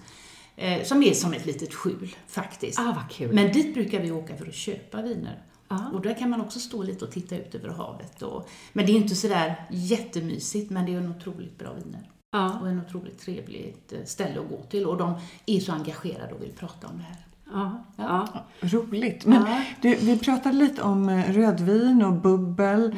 Eh, 0.57 0.83
som 0.83 1.03
är 1.03 1.13
som 1.13 1.33
ett 1.33 1.47
litet 1.47 1.75
skjul 1.75 2.17
faktiskt. 2.27 2.79
Ah, 2.81 2.93
vad 2.97 3.11
kul. 3.11 3.33
Men 3.35 3.53
dit 3.53 3.75
brukar 3.75 4.01
vi 4.01 4.11
åka 4.11 4.37
för 4.37 4.47
att 4.47 4.55
köpa 4.55 5.03
viner. 5.03 5.43
Ja. 5.69 5.91
Och 5.95 6.01
där 6.01 6.15
kan 6.15 6.31
man 6.31 6.41
också 6.41 6.59
stå 6.59 6.83
lite 6.83 7.05
och 7.05 7.11
titta 7.11 7.37
ut 7.37 7.55
över 7.55 7.69
havet. 7.69 8.23
Och, 8.23 8.49
men 8.73 8.87
det 8.87 8.93
är 8.93 8.97
inte 8.97 9.15
sådär 9.15 9.67
jättemysigt, 9.71 10.71
men 10.71 10.87
det 10.87 10.95
är 10.95 10.99
en 10.99 11.11
otroligt 11.17 11.59
bra 11.59 11.73
viner. 11.73 12.11
Ja. 12.33 12.59
Och 12.61 12.69
en 12.69 12.81
otroligt 12.87 13.19
trevligt 13.19 13.93
eh, 13.93 13.99
ställe 14.05 14.41
att 14.41 14.49
gå 14.49 14.63
till. 14.63 14.87
Och 14.87 14.97
de 14.97 15.15
är 15.47 15.61
så 15.61 15.73
engagerade 15.73 16.35
och 16.35 16.43
vill 16.43 16.53
prata 16.53 16.87
om 16.87 16.97
det 16.99 17.05
här. 17.05 17.27
Ja. 17.53 17.85
Ja. 17.97 18.29
Roligt. 18.61 19.27
Men 19.27 19.43
Ja. 19.47 19.63
du, 19.81 19.95
vi 19.95 20.19
pratade 20.19 20.55
lite 20.57 20.83
om 20.83 21.09
eh, 21.09 21.33
rödvin 21.33 22.03
och 22.03 22.13
bubbel. 22.13 22.97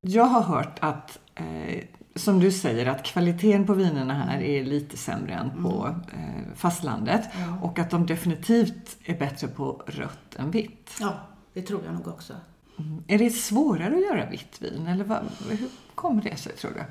Jag 0.00 0.24
har 0.24 0.42
hört 0.42 0.78
att, 0.80 1.18
eh, 1.34 1.84
som 2.14 2.40
du 2.40 2.52
säger, 2.52 2.86
att 2.86 3.02
kvaliteten 3.02 3.66
på 3.66 3.74
vinerna 3.74 4.14
här 4.14 4.40
är 4.40 4.64
lite 4.64 4.96
sämre 4.96 5.34
än 5.34 5.50
på 5.62 5.94
eh, 6.12 6.54
fastlandet. 6.56 7.24
Och 7.62 7.78
att 7.78 7.90
de 7.90 8.06
definitivt 8.06 8.96
är 9.04 9.18
bättre 9.18 9.48
på 9.48 9.82
rött 9.86 10.34
än 10.36 10.50
vitt. 10.50 10.96
Ja, 11.00 11.14
det 11.52 11.62
tror 11.62 11.80
jag 11.84 11.94
nog 11.94 12.08
också. 12.08 12.32
Är 13.08 13.18
det 13.18 13.30
svårare 13.30 13.94
att 13.94 14.02
göra 14.02 14.30
vitt 14.30 14.62
vin? 14.62 14.86
Eller 14.86 15.04
vad, 15.04 15.18
hur 15.50 15.68
kommer 15.94 16.22
det 16.22 16.36
sig, 16.36 16.52
tror 16.52 16.70
du? 16.70 16.84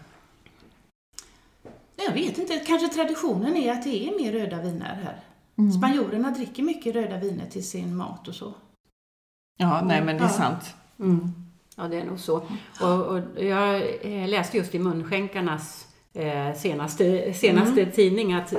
Jag 2.05 2.13
vet 2.13 2.37
inte, 2.37 2.59
kanske 2.59 2.87
traditionen 2.87 3.55
är 3.55 3.71
att 3.71 3.83
det 3.83 4.07
är 4.07 4.23
mer 4.23 4.31
röda 4.31 4.61
viner 4.61 4.99
här. 5.03 5.19
Mm. 5.57 5.71
Spanjorerna 5.71 6.31
dricker 6.31 6.63
mycket 6.63 6.95
röda 6.95 7.17
viner 7.17 7.45
till 7.45 7.67
sin 7.67 7.95
mat 7.95 8.27
och 8.27 8.35
så. 8.35 8.53
Ja, 9.57 9.81
nej 9.85 10.03
men 10.03 10.17
det 10.17 10.23
är 10.23 10.27
sant. 10.27 10.75
Mm. 10.99 11.31
Ja, 11.77 11.83
det 11.87 11.97
är 11.99 12.05
nog 12.05 12.19
så. 12.19 12.43
Och, 12.81 13.05
och 13.07 13.19
jag 13.43 13.75
eh, 14.01 14.27
läste 14.29 14.57
just 14.57 14.75
i 14.75 14.79
Munskänkarnas 14.79 15.87
eh, 16.13 16.53
senaste, 16.55 17.33
senaste 17.33 17.85
tidning 17.85 18.33
att 18.33 18.53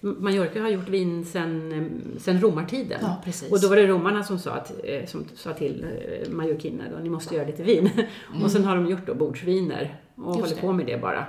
Mallorca 0.00 0.60
har 0.62 0.68
gjort 0.68 0.88
vin 0.88 1.24
sedan 1.24 1.72
eh, 1.72 2.18
sen 2.20 2.40
romartiden. 2.40 2.98
Ja, 3.02 3.16
precis. 3.24 3.52
Och 3.52 3.60
då 3.60 3.68
var 3.68 3.76
det 3.76 3.86
romarna 3.86 4.22
som 4.22 4.38
sa, 4.38 4.52
att, 4.52 4.72
som 5.06 5.24
sa 5.34 5.52
till 5.52 5.86
majorkiner 6.30 6.90
då, 6.92 6.98
ni 6.98 7.10
måste 7.10 7.34
göra 7.34 7.46
lite 7.46 7.62
vin. 7.62 7.90
Och 8.44 8.50
sen 8.50 8.64
har 8.64 8.76
de 8.76 8.86
gjort 8.86 9.06
då 9.06 9.14
bordsviner 9.14 9.96
och 10.14 10.26
Just 10.28 10.40
håller 10.40 10.54
det. 10.54 10.60
på 10.60 10.72
med 10.72 10.86
det 10.86 10.98
bara. 11.00 11.26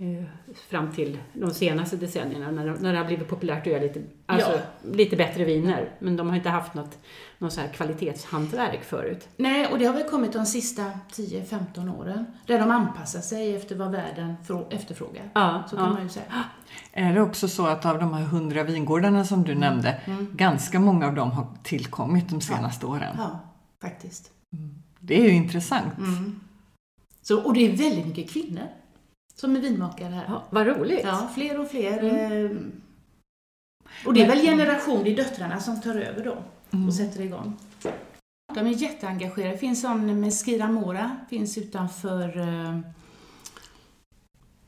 Eh, 0.00 0.24
Fram 0.68 0.92
till 0.92 1.18
de 1.32 1.50
senaste 1.50 1.96
decennierna 1.96 2.50
när, 2.50 2.64
när 2.80 2.92
det 2.92 2.98
har 2.98 3.04
blivit 3.04 3.28
populärt 3.28 3.60
att 3.60 3.66
göra 3.72 3.82
lite, 3.82 4.02
alltså, 4.26 4.50
Ja. 4.52 4.58
lite 4.92 5.16
bättre 5.16 5.44
viner. 5.44 5.90
Men 5.98 6.16
de 6.16 6.28
har 6.28 6.36
inte 6.36 6.48
haft 6.50 6.74
något, 6.74 6.98
något 7.38 7.52
så 7.52 7.60
här 7.60 7.68
kvalitetshantverk 7.68 8.84
förut. 8.84 9.28
Nej, 9.36 9.66
och 9.66 9.78
det 9.78 9.84
har 9.84 9.94
väl 9.94 10.08
kommit 10.10 10.32
de 10.32 10.46
sista 10.46 10.90
10-15 11.12 11.98
åren. 11.98 12.24
Där 12.46 12.58
de 12.58 12.70
anpassar 12.70 13.20
sig 13.20 13.54
efter 13.56 13.76
vad 13.76 13.90
världen 13.90 14.34
frå- 14.46 14.66
efterfrågar. 14.70 15.30
Ja, 15.34 15.62
Så 15.70 15.76
kan 15.76 15.84
ja. 15.84 15.92
man 15.92 16.02
ju 16.02 16.08
säga. 16.08 16.44
Är 16.92 17.14
det 17.14 17.20
också 17.20 17.48
så 17.48 17.66
att 17.66 17.86
av 17.86 17.98
de 17.98 18.14
här 18.14 18.24
hundra 18.24 18.62
vingårdarna 18.62 19.24
som 19.24 19.42
du 19.44 19.54
nämnde, 19.54 20.00
ganska 20.32 20.80
många 20.80 21.06
av 21.06 21.14
dem 21.14 21.30
har 21.30 21.46
tillkommit 21.62 22.28
de 22.28 22.40
senaste 22.40 22.86
åren? 22.86 23.14
Ja, 23.18 23.38
faktiskt. 23.82 24.30
Det 25.00 25.20
är 25.20 25.22
ju 25.24 25.30
intressant. 25.30 25.94
Så, 27.22 27.42
och 27.42 27.54
det 27.54 27.60
är 27.72 27.76
väldigt 27.76 28.06
mycket 28.06 28.30
kvinnor 28.30 28.62
som 29.34 29.56
är 29.56 29.60
vinmakare 29.60 30.08
här. 30.14 30.24
Ja, 30.28 30.42
vad 30.50 30.66
roligt! 30.66 31.00
Ja, 31.04 31.30
fler 31.34 31.60
och 31.60 31.70
fler. 31.70 32.04
eh, 32.04 32.50
Och 34.06 34.14
det 34.14 34.22
är 34.22 34.28
väl 34.28 34.40
generation, 34.40 35.04
det 35.04 35.12
är 35.12 35.16
döttrarna 35.16 35.60
som 35.60 35.80
tar 35.80 35.94
över 35.94 36.24
då 36.24 36.36
och 36.86 36.94
sätter 36.94 37.20
igång. 37.20 37.56
De 38.54 38.66
är 38.66 38.70
jätteengagerade. 38.70 39.52
Det 39.54 39.58
finns 39.58 39.80
sån 39.82 40.20
med 40.20 40.32
Skiramora, 40.34 41.16
finns 41.30 41.58
utanför 41.58 42.38
eh, 42.38 42.80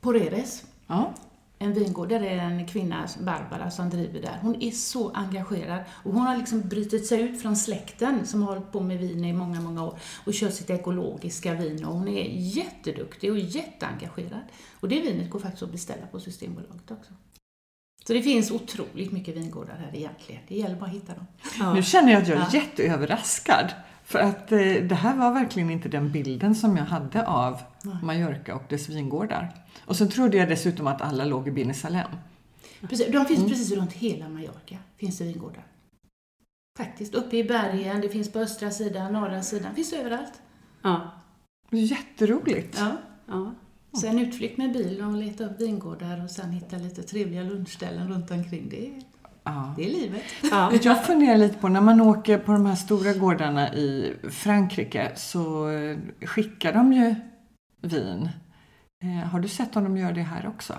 Poreres. 0.01 0.65
Ja. 0.87 1.13
En 1.59 1.73
vingård, 1.73 2.09
där 2.09 2.21
är 2.21 2.37
en 2.39 2.67
kvinna, 2.67 3.09
Barbara, 3.21 3.71
som 3.71 3.91
driver 3.91 4.21
där. 4.21 4.39
Hon 4.43 4.63
är 4.63 4.71
så 4.71 5.11
engagerad 5.11 5.81
och 5.91 6.13
hon 6.13 6.23
har 6.27 6.37
liksom 6.37 6.61
brutit 6.69 7.07
sig 7.07 7.21
ut 7.21 7.43
från 7.43 7.57
släkten 7.57 8.27
som 8.27 8.43
har 8.43 8.49
hållit 8.55 8.73
på 8.73 8.81
med 8.81 8.99
vin 8.99 9.25
i 9.25 9.33
många, 9.33 9.61
många 9.61 9.85
år 9.85 9.99
och 10.27 10.35
kör 10.35 10.51
sitt 10.51 10.71
ekologiska 10.71 11.55
vin 11.55 11.85
och 11.85 11.95
hon 11.95 12.09
är 12.09 12.25
jätteduktig 12.33 13.31
och 13.33 13.39
jätteengagerad. 13.39 14.41
Och 14.81 14.89
det 14.89 15.01
vinet 15.01 15.31
går 15.31 15.39
faktiskt 15.39 15.63
att 15.63 15.73
beställa 15.73 16.07
på 16.07 16.21
Systembolaget 16.21 16.91
också. 16.91 17.11
Så 18.07 18.13
det 18.13 18.23
finns 18.23 18.51
otroligt 18.51 19.13
mycket 19.13 19.37
vingårdar 19.37 19.75
här 19.77 19.97
egentligen. 19.99 20.43
Det 20.49 20.57
gäller 20.59 20.77
bara 20.77 20.87
att 20.87 20.97
hitta 20.97 21.15
dem. 21.15 21.27
Ja. 21.59 21.75
Nu 21.75 21.83
känner 21.83 22.13
jag 22.13 22.23
att 22.23 22.29
jag 22.29 22.39
är 22.39 22.49
Ja. 22.53 22.61
jätteöverraskad. 22.61 23.71
För 24.07 24.19
att 24.19 24.53
eh, 24.53 24.59
det 24.59 24.95
här 24.95 25.17
var 25.17 25.33
verkligen 25.33 25.71
inte 25.71 25.89
den 25.89 26.13
bilden 26.13 26.55
som 26.55 26.77
jag 26.77 26.85
hade 26.85 27.27
av 27.27 27.61
Nej. 27.83 27.97
Mallorca 28.03 28.55
och 28.55 28.63
dess 28.69 28.89
vingårdar. 28.89 29.65
Och 29.85 29.97
så 29.97 30.07
trodde 30.07 30.37
jag 30.37 30.49
dessutom 30.49 30.87
att 30.87 31.03
alla 31.03 31.25
låg 31.25 31.49
i 31.49 31.51
Binisalem. 31.51 32.11
Precis, 32.81 33.13
de 33.13 33.25
finns 33.27 33.49
precis 33.49 33.73
runt 33.73 33.93
hela 33.93 34.29
Mallorca, 34.29 34.79
finns 34.97 35.19
det 35.19 35.25
vingårdar. 35.25 35.67
Faktiskt, 36.79 37.15
uppe 37.15 37.37
i 37.37 37.45
bergen, 37.45 38.01
det 38.01 38.09
finns 38.09 38.33
på 38.33 38.39
östra 38.39 38.71
sidan, 38.71 39.13
norra 39.13 39.43
sidan, 39.43 39.75
finns 39.75 39.91
det 39.91 39.97
överallt. 39.97 40.43
Ja. 40.83 41.11
Jätteroligt. 41.71 42.79
Ja. 42.79 42.97
Ja. 43.27 43.55
Så 44.01 44.07
en 44.07 44.19
utflykt 44.19 44.59
med 44.59 44.73
bil 44.73 45.03
och 45.03 45.13
leta 45.13 45.45
upp 45.45 45.61
vingårdar 45.61 46.25
och 46.25 46.31
sen 46.31 46.51
hitta 46.51 46.77
lite 46.77 47.03
trevliga 47.03 47.43
lunchställen 47.43 48.09
runt 48.09 48.31
omkring. 48.31 48.69
Det 48.69 48.87
är, 48.87 49.03
Ja. 49.47 49.75
det 49.77 49.85
är 49.85 49.91
livet. 49.91 50.23
Ja. 50.51 50.73
Jag 50.83 51.05
funderar 51.05 51.37
lite 51.37 51.59
på 51.59 51.69
när 51.69 51.81
man 51.81 52.01
åker 52.01 52.39
på 52.39 52.53
de 52.53 52.67
här 52.67 52.75
stora 52.77 53.13
gårdarna 53.13 53.75
i 53.75 54.15
Frankrike 54.31 55.13
så 55.17 55.71
eh, 55.71 55.99
skickar 56.21 56.73
de 56.73 56.93
ju 56.93 57.15
vin. 57.83 58.29
Eh, 59.03 59.29
Har 59.29 59.41
du 59.41 59.49
sett 59.49 59.77
om 59.77 59.85
de 59.85 59.97
gör 59.97 60.13
det 60.13 60.23
här 60.23 60.47
också? 60.49 60.75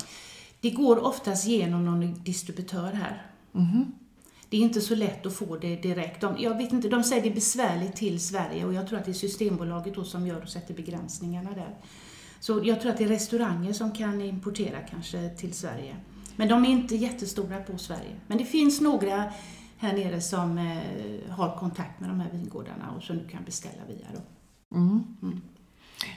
Det 0.62 0.70
går 0.72 1.06
oftast 1.06 1.48
genom 1.48 1.86
någon 1.86 2.24
distributör 2.24 2.92
här. 2.94 3.26
Mhm. 3.52 3.92
Det 4.50 4.58
är 4.58 4.62
inte 4.62 4.82
så 4.82 4.96
lätt 4.96 5.26
att 5.26 5.36
få 5.36 5.58
det 5.58 5.76
direkt. 5.76 6.22
De, 6.22 6.36
jag 6.40 6.58
vet 6.58 6.72
inte, 6.72 6.90
de 6.90 7.04
säger 7.04 7.22
det 7.22 7.30
är 7.30 7.34
besvärligt 7.36 7.96
till 7.96 8.20
Sverige 8.20 8.66
och 8.66 8.74
jag 8.74 8.88
tror 8.88 9.00
att 9.00 9.06
det 9.06 9.12
är 9.12 9.14
Systembolaget 9.14 9.96
då 9.96 10.04
som 10.04 10.28
gör 10.28 10.42
och 10.42 10.50
sätter 10.50 10.74
begränsningarna 10.74 11.50
där. 11.52 11.76
Så 12.40 12.62
jag 12.64 12.82
tror 12.82 12.92
att 12.92 12.98
det 12.98 13.04
är 13.04 13.08
restauranger 13.08 13.74
som 13.74 13.92
kan 13.92 14.22
importera 14.22 14.80
kanske 14.92 15.30
till 15.30 15.54
Sverige. 15.54 15.96
Men 16.38 16.48
de 16.48 16.66
är 16.66 16.70
inte 16.70 16.96
jättestora 16.96 17.58
på 17.58 17.78
Sverige. 17.78 18.16
Men 18.28 18.38
det 18.38 18.46
finns 18.46 18.82
några 18.82 19.24
här 19.78 19.94
nere 19.94 20.22
som 20.22 20.58
eh, 20.58 21.32
har 21.34 21.58
kontakt 21.58 22.00
med 22.00 22.10
de 22.10 22.20
här 22.20 22.30
vingårdarna 22.32 22.92
och 22.98 23.04
som 23.04 23.18
du 23.18 23.28
kan 23.28 23.44
beställa 23.44 23.82
via. 23.88 24.08
Då. 24.14 24.22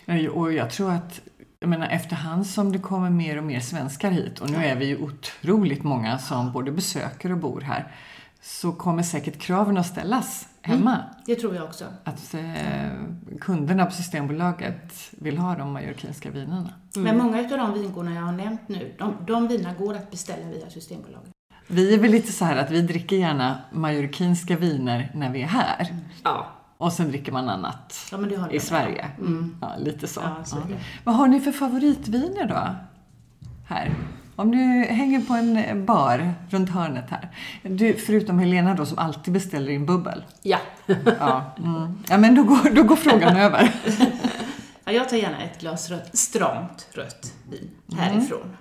Ja, 0.05 0.31
Och 0.31 0.53
jag 0.53 0.71
tror 0.71 0.93
att 0.93 1.21
jag 1.61 1.69
menar, 1.69 1.89
efterhand 1.89 2.47
som 2.47 2.73
det 2.73 2.79
kommer 2.79 3.11
mer 3.11 3.39
och 3.39 3.45
mer 3.45 3.61
svenskar 3.61 4.11
hit 4.11 4.39
och 4.39 4.51
nu 4.51 4.57
är 4.57 4.77
vi 4.77 4.87
ju 4.87 4.97
otroligt 4.97 5.83
många 5.83 6.19
som 6.19 6.53
både 6.53 6.73
besöker 6.73 7.33
och 7.33 7.39
bor 7.39 7.61
här 7.61 7.93
så 8.43 8.73
kommer 8.73 9.03
säkert 9.03 9.39
kraven 9.39 9.79
att 9.79 9.87
ställas 9.87 10.49
hemma. 10.63 10.99
Det 11.27 11.37
tror 11.37 11.55
jag 11.55 11.65
också. 11.65 11.85
Att 12.05 12.35
eh, 12.35 12.91
kunderna 13.41 13.87
på 13.87 13.93
Systembolaget 13.93 14.95
vill 15.11 15.39
ha 15.39 15.55
de 15.57 15.73
majorkinska 15.73 16.31
vinerna. 16.31 16.71
Men 16.97 17.19
många 17.19 17.39
av 17.39 17.49
de 17.49 17.73
vingårdarna 17.75 18.17
jag 18.17 18.23
har 18.23 18.33
nämnt 18.33 18.69
nu, 18.69 18.95
de, 18.99 19.15
de 19.27 19.49
vinerna 19.49 19.75
går 19.75 19.95
att 19.95 20.11
beställa 20.11 20.47
via 20.47 20.71
Systembolaget. 20.71 21.31
Vi 21.67 21.95
är 21.95 21.99
väl 21.99 22.11
lite 22.11 22.33
så 22.33 22.45
här 22.45 22.57
att 22.57 22.71
vi 22.71 22.83
dricker 22.83 23.17
gärna 23.17 23.59
majorkinska 23.73 24.57
viner 24.57 25.11
när 25.15 25.31
vi 25.31 25.43
är 25.43 25.47
här. 25.47 25.97
Ja. 26.25 26.47
Och 26.77 26.93
sen 26.93 27.09
dricker 27.09 27.33
man 27.33 27.49
annat 27.49 28.09
Ja, 28.13 28.19
men 28.19 28.31
det 28.31 28.37
har 28.37 28.49
i 28.49 28.53
de. 28.53 28.61
Sverige. 28.61 29.11
Ja, 29.61 29.75
lite 29.79 30.07
så. 30.07 30.21
Ja, 30.21 30.45
så 30.45 30.57
det. 30.57 30.81
Vad 31.05 31.15
har 31.15 31.29
ni 31.29 31.41
för 31.41 31.53
favoritviner 31.53 32.47
då? 32.49 32.75
Här. 33.67 33.95
Om 34.41 34.51
du 34.51 34.59
hänger 34.85 35.21
på 35.21 35.33
en 35.35 35.85
bar 35.87 36.35
runt 36.51 36.71
hörnet 36.71 37.11
här. 37.11 37.29
Du, 37.63 37.95
förutom 37.95 38.39
Helena 38.39 38.75
då 38.75 38.87
som 38.87 38.99
alltid 38.99 39.35
beställer 39.35 39.73
in 39.73 39.87
bubbel. 39.87 40.25
Ja. 40.43 40.59
Ja, 41.21 41.55
mm. 41.59 41.99
ja 42.09 42.19
men 42.19 42.35
då 42.35 42.43
går, 42.43 42.75
då 42.75 42.83
går 42.83 42.97
frågan 42.97 43.37
över. 43.47 43.75
Ja, 44.85 44.93
jag 44.93 45.09
tar 45.09 45.17
gärna 45.17 45.43
ett 45.43 45.61
glas 45.61 45.91
rött, 45.91 46.19
stramt 46.19 46.89
rött 46.93 47.35
vin 47.51 47.71
härifrån. 47.99 48.57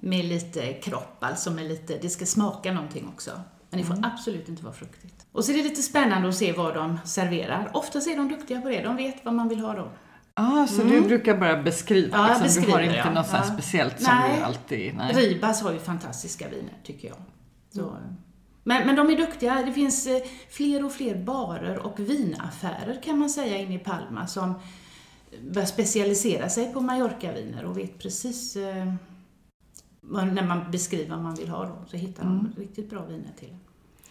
Med 0.00 0.24
lite 0.24 0.72
kropp, 0.72 1.16
alltså 1.20 1.50
med 1.50 1.64
lite, 1.64 1.98
det 2.02 2.08
ska 2.08 2.26
smaka 2.26 2.72
någonting 2.72 3.08
också. 3.14 3.30
Men 3.70 3.80
det 3.80 3.86
får 3.86 3.96
absolut 4.02 4.48
inte 4.48 4.64
vara 4.64 4.74
fruktigt. 4.74 5.26
Och 5.32 5.44
så 5.44 5.52
är 5.52 5.56
det 5.56 5.62
lite 5.62 5.82
spännande 5.82 6.28
att 6.28 6.34
se 6.34 6.52
vad 6.52 6.74
de 6.74 6.98
serverar. 7.04 7.70
Oftast 7.72 8.08
är 8.08 8.16
de 8.16 8.28
duktiga 8.28 8.60
på 8.60 8.68
det, 8.68 8.82
de 8.82 8.96
vet 8.96 9.24
vad 9.24 9.34
man 9.34 9.48
vill 9.48 9.60
ha 9.60 9.74
då. 9.74 9.88
Ah, 10.34 10.66
så 10.66 10.82
du 10.82 11.00
brukar 11.00 11.38
bara 11.38 11.62
beskriva? 11.62 12.16
Ja, 12.16 12.38
liksom. 12.42 12.62
du 12.62 12.70
har 12.70 12.78
beskriver, 12.78 12.82
inte 12.82 13.08
ja. 13.08 13.14
något 13.14 13.28
Ja. 13.32 13.42
speciellt 13.42 14.00
som 14.02 14.14
Nej. 14.14 14.36
du 14.38 14.42
alltid... 14.44 14.94
Nej. 14.94 15.14
Ribas 15.14 15.62
har 15.62 15.72
ju 15.72 15.78
fantastiska 15.78 16.48
viner, 16.48 16.74
tycker 16.82 17.08
jag. 17.08 17.16
Så, 17.70 17.96
men, 18.64 18.86
men 18.86 18.96
de 18.96 19.10
är 19.10 19.16
duktiga. 19.16 19.62
Det 19.66 19.72
finns 19.72 20.06
eh, 20.06 20.22
fler 20.50 20.84
och 20.84 20.92
fler 20.92 21.14
barer 21.24 21.78
och 21.78 22.00
vinaffärer 22.00 23.02
kan 23.02 23.18
man 23.18 23.30
säga 23.30 23.58
inne 23.58 23.74
i 23.74 23.78
Palma 23.78 24.26
som 24.26 24.54
börjar 25.50 25.66
specialisera 25.66 26.48
sig 26.48 26.72
på 26.72 26.80
Mallorca-viner 26.80 27.64
och 27.64 27.78
vet 27.78 27.98
precis 27.98 28.56
eh, 28.56 28.92
när 30.02 30.46
man 30.46 30.70
beskriver 30.70 31.10
vad 31.10 31.22
man 31.22 31.34
vill 31.34 31.48
ha 31.48 31.64
då, 31.64 31.84
så 31.86 31.96
hittar 31.96 32.24
de 32.24 32.52
riktigt 32.56 32.90
bra 32.90 33.04
viner 33.04 33.32
till 33.38 33.48
en. 33.48 33.58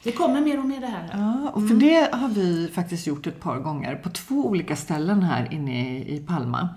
Det 0.04 0.12
kommer 0.12 0.42
mer 0.42 0.60
och 0.60 0.66
mer 0.66 0.82
det 0.82 0.88
här. 0.88 1.10
Ja, 1.14 1.50
och 1.50 1.68
för 1.68 1.76
det 1.76 2.10
har 2.14 2.30
vi 2.30 2.68
faktiskt 2.74 3.08
gjort 3.08 3.28
ett 3.28 3.40
par 3.40 3.60
gånger 3.60 3.96
på 3.96 4.10
två 4.10 4.36
olika 4.36 4.76
ställen 4.76 5.24
här 5.24 5.54
inne 5.54 5.98
i, 5.98 6.16
i 6.16 6.20
Palma. 6.20 6.70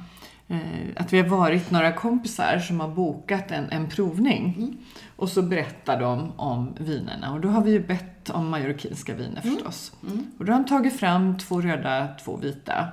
Eh, 0.49 0.59
att 0.97 1.13
vi 1.13 1.21
har 1.21 1.29
varit 1.29 1.71
några 1.71 1.93
kompisar 1.93 2.59
som 2.59 2.81
har 2.81 2.89
bokat 2.89 3.51
en, 3.51 3.71
en 3.71 3.89
provning 3.89 4.77
och 5.17 5.29
så 5.29 5.43
berättar 5.43 6.01
de 6.01 6.33
om 6.37 6.75
vinerna 6.81 7.33
och 7.33 7.41
då 7.41 7.49
har 7.49 7.63
vi 7.63 7.71
ju 7.71 7.87
bett 7.87 8.31
om 8.31 8.49
majorkinska 8.49 9.15
viner 9.15 9.41
förstås. 9.41 9.93
Och 10.39 10.45
då 10.45 10.53
har 10.53 10.59
de 10.59 10.69
tagit 10.69 11.01
fram 11.01 11.39
två 11.39 11.61
röda, 11.61 12.09
två 12.25 12.37
vita 12.37 12.89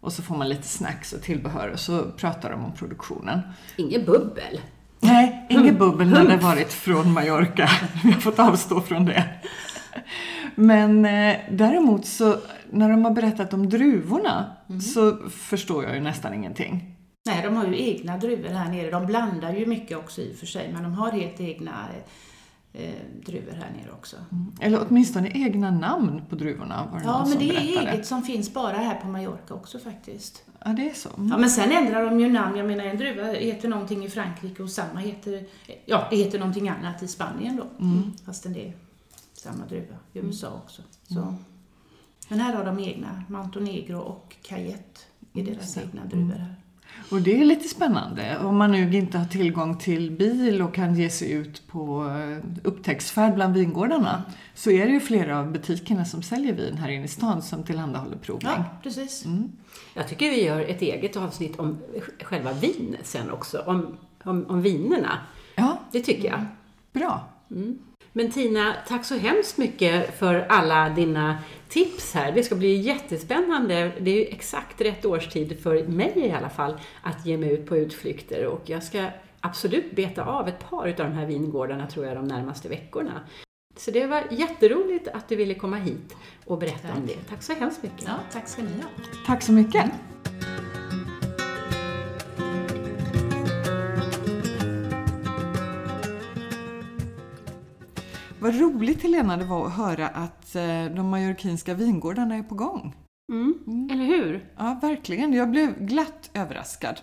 och 0.00 0.12
så 0.12 0.22
får 0.22 0.36
man 0.36 0.48
lite 0.48 0.68
snacks 0.68 1.12
och 1.12 1.22
tillbehör 1.22 1.68
och 1.68 1.80
så 1.80 2.02
pratar 2.02 2.50
de 2.50 2.64
om 2.64 2.72
produktionen. 2.72 3.40
Inget 3.76 4.06
bubbel. 4.06 4.60
Nej, 5.00 5.46
inget 5.48 5.78
bubbel 5.78 6.10
när 6.10 6.24
det 6.24 6.36
varit 6.36 6.72
från 6.72 7.12
Mallorca. 7.12 7.68
Vi 8.04 8.12
har 8.12 8.20
fått 8.20 8.38
avstå 8.38 8.80
från 8.80 9.04
det. 9.04 9.24
Men 10.54 11.04
eh, 11.04 11.36
däremot 11.50 12.06
så 12.06 12.36
när 12.70 12.88
de 12.90 13.04
har 13.04 13.10
berättat 13.10 13.52
om 13.54 13.68
druvorna 13.68 14.56
så 14.94 15.16
förstår 15.30 15.84
jag 15.84 15.94
ju 15.94 16.00
nästan 16.00 16.34
ingenting. 16.34 16.94
Nej, 17.26 17.42
de 17.42 17.56
har 17.56 17.66
ju 17.66 17.82
egna 17.82 18.16
druvor 18.18 18.48
här 18.48 18.70
nere. 18.70 18.90
De 18.90 19.06
blandar 19.06 19.52
ju 19.52 19.66
mycket 19.66 19.98
också 19.98 20.20
i 20.20 20.32
och 20.32 20.36
för 20.38 20.46
sig, 20.46 20.70
men 20.72 20.82
de 20.82 20.92
har 20.94 21.10
helt 21.10 21.40
egna 21.40 21.72
eh, 22.72 22.82
eh, 22.82 22.94
druvor 23.26 23.52
här 23.52 23.70
nere 23.82 23.92
också. 23.92 24.16
Eller 24.60 24.80
åtminstone 24.88 25.30
egna 25.34 25.70
namn 25.70 26.22
på 26.28 26.36
druvorna 26.36 26.88
var 26.92 26.98
det 26.98 27.04
Ja, 27.04 27.26
men 27.28 27.38
det 27.38 27.44
är 27.44 27.54
berättade. 27.54 27.90
eget 27.90 28.06
som 28.06 28.22
finns 28.22 28.54
bara 28.54 28.76
här 28.76 28.94
på 28.94 29.06
Mallorca 29.06 29.54
också 29.54 29.78
faktiskt. 29.78 30.42
Ja, 30.64 30.70
det 30.70 30.90
är 30.90 30.94
så. 30.94 31.08
Mm. 31.16 31.28
Ja, 31.28 31.38
men 31.38 31.50
sen 31.50 31.72
ändrar 31.72 32.04
de 32.04 32.20
ju 32.20 32.28
namn. 32.28 32.56
Jag 32.56 32.66
menar, 32.66 32.84
en 32.84 32.96
druva 32.96 33.32
heter 33.32 33.68
någonting 33.68 34.04
i 34.04 34.10
Frankrike 34.10 34.62
och 34.62 34.70
samma 34.70 35.00
heter, 35.00 35.46
ja, 35.86 36.06
det 36.10 36.16
heter 36.16 36.38
någonting 36.38 36.68
annat 36.68 37.02
i 37.02 37.08
Spanien 37.08 37.56
då. 37.56 37.84
Mm. 37.84 38.12
Fastän 38.24 38.52
det 38.52 38.68
är 38.68 38.72
samma 39.32 39.66
druva 39.66 39.94
i 40.12 40.18
USA 40.18 40.62
också. 40.64 40.82
Så. 41.08 41.34
Men 42.28 42.40
här 42.40 42.54
har 42.54 42.64
de 42.64 42.78
egna, 42.78 43.22
Montenegro 43.28 43.98
och 43.98 44.36
Cayette 44.42 45.00
är 45.34 45.44
deras 45.44 45.78
egna 45.78 46.04
druvor 46.04 46.34
här. 46.34 46.54
Och 47.10 47.22
det 47.22 47.40
är 47.40 47.44
lite 47.44 47.68
spännande. 47.68 48.38
Om 48.38 48.56
man 48.56 48.72
nu 48.72 48.96
inte 48.96 49.18
har 49.18 49.24
tillgång 49.26 49.78
till 49.78 50.10
bil 50.10 50.62
och 50.62 50.74
kan 50.74 50.94
ge 50.94 51.10
sig 51.10 51.32
ut 51.32 51.62
på 51.68 52.06
eh, 52.06 52.44
upptäcktsfärd 52.64 53.34
bland 53.34 53.54
vingårdarna 53.54 54.22
så 54.54 54.70
är 54.70 54.86
det 54.86 54.92
ju 54.92 55.00
flera 55.00 55.38
av 55.38 55.52
butikerna 55.52 56.04
som 56.04 56.22
säljer 56.22 56.52
vin 56.52 56.74
här 56.78 56.88
inne 56.88 57.04
i 57.04 57.08
stan 57.08 57.42
som 57.42 57.62
tillhandahåller 57.62 58.16
provning. 58.16 58.52
Ja, 58.56 58.64
precis. 58.82 59.24
Jag 59.94 60.08
tycker 60.08 60.30
vi 60.30 60.44
gör 60.44 60.60
ett 60.60 60.82
eget 60.82 61.16
avsnitt 61.16 61.58
om 61.58 61.78
själva 62.22 62.52
vinet 62.52 63.06
sen 63.06 63.30
också. 63.30 63.58
Om, 63.66 63.96
om, 64.24 64.46
om 64.48 64.62
vinerna. 64.62 65.18
Ja, 65.54 65.78
Det 65.92 66.00
tycker 66.00 66.28
jag. 66.28 66.40
bra. 66.92 67.28
Men 68.18 68.30
Tina, 68.30 68.74
tack 68.88 69.04
så 69.04 69.16
hemskt 69.16 69.58
mycket 69.58 70.18
för 70.18 70.46
alla 70.48 70.88
dina 70.88 71.38
tips 71.68 72.14
här. 72.14 72.32
Det 72.32 72.42
ska 72.42 72.54
bli 72.54 72.76
jättespännande. 72.76 73.92
Det 74.00 74.10
är 74.10 74.14
ju 74.14 74.24
exakt 74.24 74.80
rätt 74.80 75.04
årstid 75.04 75.62
för 75.62 75.84
mig 75.84 76.12
i 76.14 76.30
alla 76.30 76.48
fall 76.48 76.80
att 77.02 77.26
ge 77.26 77.36
mig 77.36 77.52
ut 77.52 77.66
på 77.66 77.76
utflykter 77.76 78.46
och 78.46 78.62
jag 78.64 78.82
ska 78.82 79.06
absolut 79.40 79.96
beta 79.96 80.24
av 80.24 80.48
ett 80.48 80.70
par 80.70 80.88
av 80.88 80.94
de 80.96 81.12
här 81.12 81.26
vingårdarna 81.26 81.86
tror 81.86 82.06
jag 82.06 82.16
de 82.16 82.28
närmaste 82.28 82.68
veckorna. 82.68 83.20
Så 83.76 83.90
det 83.90 84.06
var 84.06 84.24
jätteroligt 84.30 85.08
att 85.08 85.28
du 85.28 85.36
ville 85.36 85.54
komma 85.54 85.76
hit 85.76 86.16
och 86.44 86.58
berätta 86.58 86.88
om 86.96 87.06
det. 87.06 87.28
Tack 87.28 87.42
så 87.42 87.52
hemskt 87.52 87.82
mycket. 87.82 88.04
Ja, 88.06 88.18
tack 88.32 88.48
ska 88.48 88.62
ni 88.62 88.68
ha. 88.68 88.88
Tack 89.26 89.42
så 89.42 89.52
mycket. 89.52 89.90
Vad 98.48 98.60
roligt 98.60 99.02
Helena 99.02 99.36
det 99.36 99.44
var 99.44 99.66
att 99.66 99.72
höra 99.72 100.08
att 100.08 100.54
eh, 100.54 100.84
de 100.84 101.08
majorkinska 101.08 101.74
vingårdarna 101.74 102.34
är 102.34 102.42
på 102.42 102.54
gång. 102.54 102.94
Mm, 103.32 103.88
eller 103.92 104.04
hur? 104.04 104.52
Ja, 104.56 104.78
verkligen. 104.82 105.32
Jag 105.32 105.50
blev 105.50 105.78
glatt 105.78 106.30
överraskad. 106.34 107.00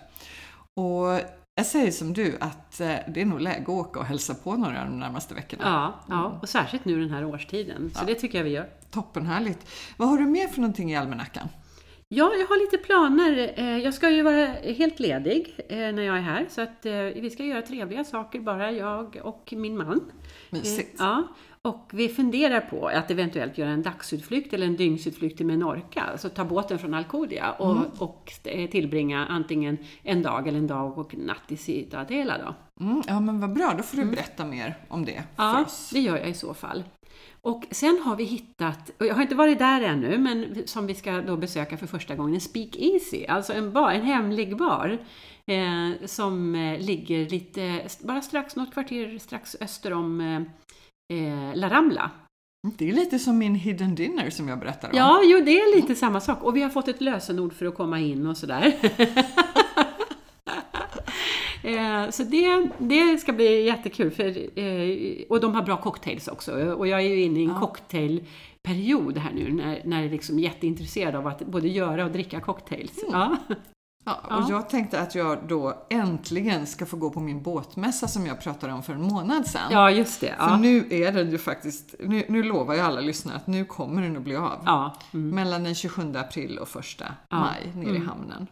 Och 0.74 1.20
jag 1.54 1.66
säger 1.66 1.90
som 1.90 2.12
du 2.12 2.36
att 2.40 2.80
eh, 2.80 2.94
det 3.08 3.20
är 3.20 3.24
nog 3.24 3.40
läge 3.40 3.62
att 3.62 3.68
åka 3.68 4.00
och 4.00 4.06
hälsa 4.06 4.34
på 4.34 4.56
några 4.56 4.84
de 4.84 4.98
närmaste 4.98 5.34
veckorna. 5.34 5.64
Ja, 5.64 6.14
ja, 6.14 6.38
och 6.42 6.48
särskilt 6.48 6.84
nu 6.84 7.00
den 7.00 7.10
här 7.10 7.24
årstiden. 7.24 7.90
Så 7.94 8.04
det 8.04 8.14
tycker 8.14 8.38
jag 8.38 8.44
vi 8.44 8.50
gör. 8.50 8.68
Toppenhärligt. 8.90 9.66
Vad 9.96 10.08
har 10.08 10.18
du 10.18 10.26
mer 10.26 10.48
för 10.48 10.60
någonting 10.60 10.92
i 10.92 10.96
almanackan? 10.96 11.48
Ja, 12.08 12.32
jag 12.34 12.46
har 12.46 12.60
lite 12.60 12.78
planer. 12.86 13.52
Eh, 13.56 13.78
Jag 13.78 13.94
ska 13.94 14.10
ju 14.10 14.22
vara 14.22 14.46
helt 14.76 15.00
ledig 15.00 15.54
eh, 15.68 15.76
när 15.78 16.02
jag 16.02 16.16
är 16.16 16.20
här, 16.20 16.46
så 16.48 16.60
att 16.60 16.86
eh, 16.86 16.92
vi 16.94 17.30
ska 17.30 17.44
göra 17.44 17.62
trevliga 17.62 18.04
saker, 18.04 18.40
bara 18.40 18.70
jag 18.72 19.20
och 19.22 19.52
min 19.56 19.76
man. 19.76 20.00
Mysigt. 20.50 20.96
Ja, 20.98 21.22
och 21.62 21.90
vi 21.92 22.08
funderar 22.08 22.60
på 22.60 22.86
att 22.86 23.10
eventuellt 23.10 23.58
göra 23.58 23.70
en 23.70 23.82
dagsutflykt 23.82 24.52
eller 24.52 24.66
en 24.66 24.76
dygnsutflykt 24.76 25.36
till 25.36 25.46
Menorca, 25.46 26.00
alltså 26.00 26.28
ta 26.28 26.44
båten 26.44 26.78
från 26.78 26.94
Alcudia 26.94 27.52
och, 27.52 27.86
och 28.02 28.32
eh, 28.44 28.70
tillbringa 28.70 29.26
antingen 29.26 29.78
en 30.02 30.22
dag 30.22 30.48
eller 30.48 30.58
en 30.58 30.66
dag 30.66 30.98
och 30.98 31.16
natt 31.18 31.42
i 31.52 31.56
Ciutadela 31.56 32.34
då. 32.38 32.84
Mm, 32.84 33.02
ja, 33.06 33.20
men 33.20 33.40
vad 33.40 33.52
bra. 33.52 33.74
Då 33.76 33.82
får 33.82 33.96
du 33.96 34.04
berätta 34.04 34.44
mer 34.44 34.74
om 34.88 35.04
det 35.04 35.12
för 35.36 35.42
Ja, 35.42 35.62
oss. 35.64 35.90
det 35.92 36.00
gör 36.00 36.16
jag 36.16 36.28
i 36.28 36.34
så 36.34 36.54
fall. 36.54 36.84
Och 37.40 37.64
sen 37.70 38.00
har 38.04 38.16
vi 38.16 38.24
hittat, 38.24 38.90
och 38.98 39.06
jag 39.06 39.14
har 39.14 39.22
inte 39.22 39.34
varit 39.34 39.58
där 39.58 39.80
ännu, 39.80 40.18
men 40.18 40.62
som 40.66 40.86
vi 40.86 40.94
ska 40.94 41.12
då 41.12 41.36
besöka 41.36 41.76
för 41.76 41.86
första 41.86 42.14
gången, 42.14 42.34
en 42.34 42.40
Speak 42.40 42.76
Easy, 42.76 43.26
alltså 43.26 43.52
en 43.52 43.72
bar, 43.72 43.90
en 43.90 44.02
hemlig 44.02 44.56
bar. 44.56 44.98
Eh, 45.50 46.06
som 46.06 46.54
eh, 46.54 46.80
ligger 46.80 47.28
lite, 47.28 47.82
bara 48.00 48.22
strax, 48.22 48.56
något 48.56 48.72
kvarter 48.72 49.18
strax 49.18 49.56
öster 49.60 49.92
om 49.92 50.20
eh, 50.20 51.16
eh, 51.16 51.54
La 51.54 51.70
Rambla. 51.70 52.10
Det 52.78 52.88
är 52.88 52.92
lite 52.92 53.18
som 53.18 53.38
min 53.38 53.54
hidden 53.54 53.94
dinner 53.94 54.30
som 54.30 54.48
jag 54.48 54.58
berättar 54.58 54.88
om. 54.88 54.96
Ja, 54.96 55.20
jo, 55.24 55.40
det 55.44 55.60
är 55.60 55.76
lite 55.76 55.94
samma 55.94 56.20
sak. 56.20 56.42
Och 56.42 56.56
vi 56.56 56.62
har 56.62 56.70
fått 56.70 56.88
ett 56.88 57.00
lösenord 57.00 57.52
för 57.52 57.66
att 57.66 57.74
komma 57.74 58.00
in 58.00 58.26
och 58.26 58.36
sådär. 58.36 58.74
Eh, 61.66 62.10
Så 62.10 62.22
det, 62.22 62.68
det 62.78 63.18
ska 63.18 63.32
bli 63.32 63.66
jättekul. 63.66 64.10
För, 64.10 64.58
eh, 64.58 65.22
och 65.28 65.40
de 65.40 65.54
har 65.54 65.62
bra 65.62 65.76
cocktails 65.76 66.28
också. 66.28 66.52
Och 66.72 66.86
jag 66.88 67.00
är 67.00 67.08
ju 67.08 67.22
inne 67.22 67.40
i 67.40 67.44
en 67.44 67.54
cocktailperiod 67.54 69.18
här 69.18 69.32
nu 69.34 69.52
när, 69.52 69.82
när 69.84 69.96
jag 69.96 70.06
är 70.06 70.10
liksom 70.10 70.38
jätteintresserad 70.38 71.14
av 71.14 71.26
att 71.26 71.38
både 71.46 71.68
göra 71.68 72.04
och 72.04 72.10
dricka 72.10 72.40
cocktails. 72.40 73.04
Ja. 73.12 73.36
Ja, 74.08 74.14
och 74.24 74.30
Ja. 74.32 74.46
jag 74.50 74.68
tänkte 74.70 75.00
att 75.00 75.14
jag 75.14 75.38
då 75.48 75.86
äntligen 75.90 76.66
ska 76.66 76.86
få 76.86 76.96
gå 76.96 77.10
på 77.10 77.20
min 77.20 77.42
båtmässa 77.42 78.08
som 78.08 78.26
jag 78.26 78.40
pratade 78.40 78.72
om 78.72 78.82
för 78.82 78.92
en 78.92 79.02
månad 79.02 79.46
sedan. 79.46 79.62
Ja, 79.70 79.90
just 79.90 80.20
det. 80.20 80.34
För 80.38 80.46
Ja. 80.50 80.56
nu 80.56 80.86
är 80.90 81.12
den 81.12 81.30
ju 81.30 81.38
faktiskt, 81.38 81.94
nu, 82.00 82.24
nu 82.28 82.42
lovar 82.42 82.74
jag 82.74 82.86
alla 82.86 83.00
lyssnare 83.00 83.36
att 83.36 83.46
nu 83.46 83.64
kommer 83.64 84.02
den 84.02 84.16
att 84.16 84.22
bli 84.22 84.36
av. 84.36 84.62
Ja. 84.66 84.96
Mm. 85.14 85.34
Mellan 85.34 85.64
den 85.64 85.74
27 85.74 86.12
april 86.16 86.58
och 86.58 86.68
1 86.76 86.84
Ja. 87.00 87.06
maj 87.30 87.72
nere 87.74 87.96
i 87.96 87.98
hamnen. 87.98 88.46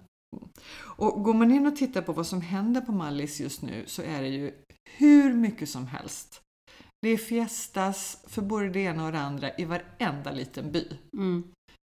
Och 0.77 1.23
går 1.23 1.35
man 1.35 1.51
in 1.51 1.67
och 1.67 1.77
tittar 1.77 2.03
på 2.03 2.13
vad 2.13 2.27
som 2.27 2.41
händer 2.41 2.81
på 2.81 2.93
Mallis 2.93 3.41
just 3.41 3.63
nu 3.63 3.85
så 3.87 4.03
är 4.03 4.23
det 4.23 4.29
ju 4.29 4.53
hur 4.97 5.35
mycket 5.35 5.69
som 5.69 5.87
helst. 5.87 6.41
Det 7.03 7.09
är 7.09 7.17
fiestas 7.17 8.25
för 8.27 8.43
både 8.43 8.69
det 8.69 8.81
ena 8.81 9.07
och 9.07 9.13
det 9.13 9.21
andra 9.21 9.51
i 9.59 9.65
varenda 9.65 10.33
liten 10.33 10.73
by. 10.73 10.89
Mm. 11.13 11.45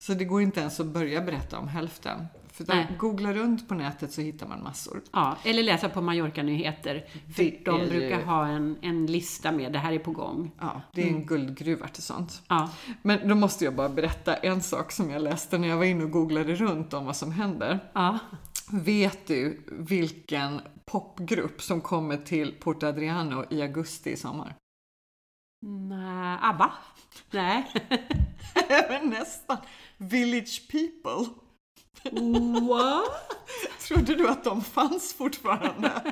Så 0.06 0.14
det 0.14 0.26
går 0.26 0.42
inte 0.42 0.60
ens 0.60 0.80
att 0.80 0.86
börja 0.86 1.22
berätta 1.22 1.60
om 1.60 1.68
hälften. 1.68 2.26
För 2.58 2.76
Nej. 2.76 2.96
googla 3.00 3.34
runt 3.34 3.68
på 3.68 3.74
nätet 3.76 4.12
så 4.12 4.22
hittar 4.22 4.48
man 4.48 4.64
massor. 4.64 5.02
Ja, 5.12 5.38
eller 5.44 5.64
läsa 5.64 5.90
på 5.90 6.02
Mallorca-nyheter. 6.02 7.06
För 7.36 7.44
Det 7.44 7.60
de 7.66 7.82
är 7.82 7.88
brukar 7.90 8.22
ha 8.22 8.48
en, 8.48 8.78
en 8.82 9.06
lista 9.06 9.52
med 9.52 9.74
det 9.74 9.80
här 9.80 9.94
är 9.94 10.00
på 10.00 10.12
gång. 10.12 10.52
Ja, 10.60 10.82
det 10.94 11.02
är 11.04 11.08
en 11.08 11.26
guldgruva 11.26 11.88
till 11.88 12.04
sånt. 12.04 12.42
Ja, 12.48 12.70
Men 13.02 13.28
då 13.28 13.36
måste 13.36 13.66
jag 13.66 13.76
bara 13.76 13.90
berätta 13.90 14.36
en 14.36 14.62
sak 14.62 14.92
som 14.92 15.10
jag 15.10 15.22
läste 15.22 15.58
när 15.58 15.68
jag 15.68 15.78
var 15.78 15.86
inne 15.86 16.04
och 16.04 16.12
googlade 16.12 16.56
runt 16.56 16.94
om 16.94 17.06
vad 17.06 17.16
som 17.16 17.32
händer. 17.32 17.80
ja. 17.94 18.20
Vet 18.72 19.28
du 19.28 19.64
vilken 19.72 20.62
popgrupp 20.86 21.62
som 21.62 21.82
kommer 21.82 22.18
till 22.18 22.52
Porto 22.60 22.86
Adriano 22.88 23.46
i 23.50 23.62
augusti 23.62 24.12
i 24.12 24.16
sommar? 24.18 24.56
Nej, 25.66 26.38
ABBA? 26.42 26.72
Nej. 27.32 27.72
Nästan. 29.04 29.58
Village 29.98 30.68
People. 30.72 31.34
What? 32.70 33.04
Trodde 33.88 34.16
du 34.16 34.28
att 34.28 34.44
de 34.44 34.64
fanns 34.64 35.14
fortfarande? 35.14 35.92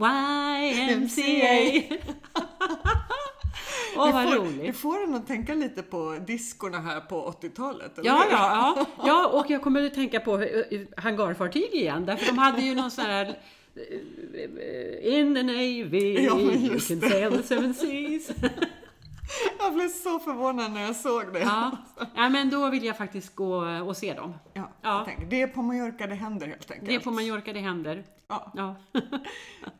YMCA! 0.00 1.96
Åh, 3.96 4.12
vad 4.12 4.26
det, 4.26 4.32
får, 4.32 4.44
det 4.44 4.50
roligt. 4.62 4.76
får 4.76 5.02
en 5.04 5.14
att 5.14 5.26
tänka 5.26 5.54
lite 5.54 5.82
på 5.82 6.18
diskorna 6.26 6.78
här 6.80 7.00
på 7.00 7.34
80-talet, 7.42 7.98
eller 7.98 8.08
Ja, 8.10 8.24
ja, 8.30 8.74
ja. 8.76 8.86
ja, 9.06 9.26
och 9.28 9.50
jag 9.50 9.62
kommer 9.62 9.86
att 9.86 9.94
tänka 9.94 10.20
på 10.20 10.38
eh, 10.40 10.58
eh, 10.70 10.80
hangarfartyg 10.96 11.74
igen, 11.74 12.06
därför 12.06 12.26
de 12.26 12.38
hade 12.38 12.62
ju 12.62 12.74
någon 12.74 12.90
sån 12.90 13.04
här 13.04 13.38
eh, 13.74 15.18
In 15.18 15.34
the 15.34 15.42
Navy, 15.42 16.24
Ja, 16.24 16.38
you 16.40 16.80
can 16.80 17.00
det. 17.00 17.08
sail 17.10 17.32
the 17.36 17.42
seven 17.42 17.74
seas. 17.74 18.30
Jag 19.68 19.74
blev 19.74 19.88
så 19.88 20.18
förvånad 20.18 20.72
när 20.72 20.82
jag 20.82 20.96
såg 20.96 21.32
det. 21.32 21.38
Ja. 21.40 21.70
ja, 22.14 22.28
men 22.28 22.50
då 22.50 22.70
vill 22.70 22.84
jag 22.84 22.96
faktiskt 22.98 23.34
gå 23.34 23.54
och 23.86 23.96
se 23.96 24.14
dem. 24.14 24.34
Ja, 24.52 24.68
Ja. 24.82 25.02
tänker, 25.04 25.26
det 25.26 25.42
är 25.42 25.46
på 25.46 25.62
Mallorca 25.62 26.06
det 26.06 26.14
händer 26.14 26.46
helt 26.46 26.70
enkelt. 26.70 26.88
Det 26.88 26.94
är 26.94 27.00
på 27.00 27.10
Mallorca 27.10 27.52
det 27.52 27.60
händer. 27.60 28.04
Ja. 28.28 28.52
Ja, 28.54 28.76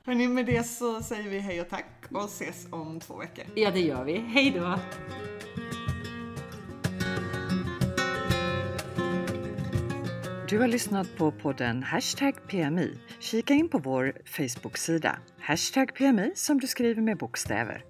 Hörrni, 0.05 0.29
med 0.29 0.47
det 0.47 0.67
så 0.67 1.01
säger 1.03 1.31
vi 1.31 1.39
hej 1.39 1.61
och 1.61 1.69
tack 1.69 1.87
och 2.13 2.25
ses 2.25 2.67
om 2.71 3.01
två 3.01 3.17
veckor. 3.17 3.45
ja 3.55 3.71
det 3.71 3.81
gör 3.81 4.05
vi. 4.05 4.19
Hej 4.19 4.51
då! 4.51 4.75
Du 10.49 10.59
har 10.59 10.69
lyssnat 10.69 11.17
på 11.17 11.33
podden 11.33 11.83
Hashtag 11.83 12.35
PMI. 12.49 12.99
Kika 13.21 13.55
in 13.55 13.69
på 13.69 13.79
vår 13.79 14.13
Facebook-sida. 14.25 15.19
Hashtag 15.41 15.95
PMI 15.95 16.33
som 16.35 16.61
du 16.61 16.67
skriver 16.67 17.03
med 17.03 17.17
bokstäver. 17.19 17.85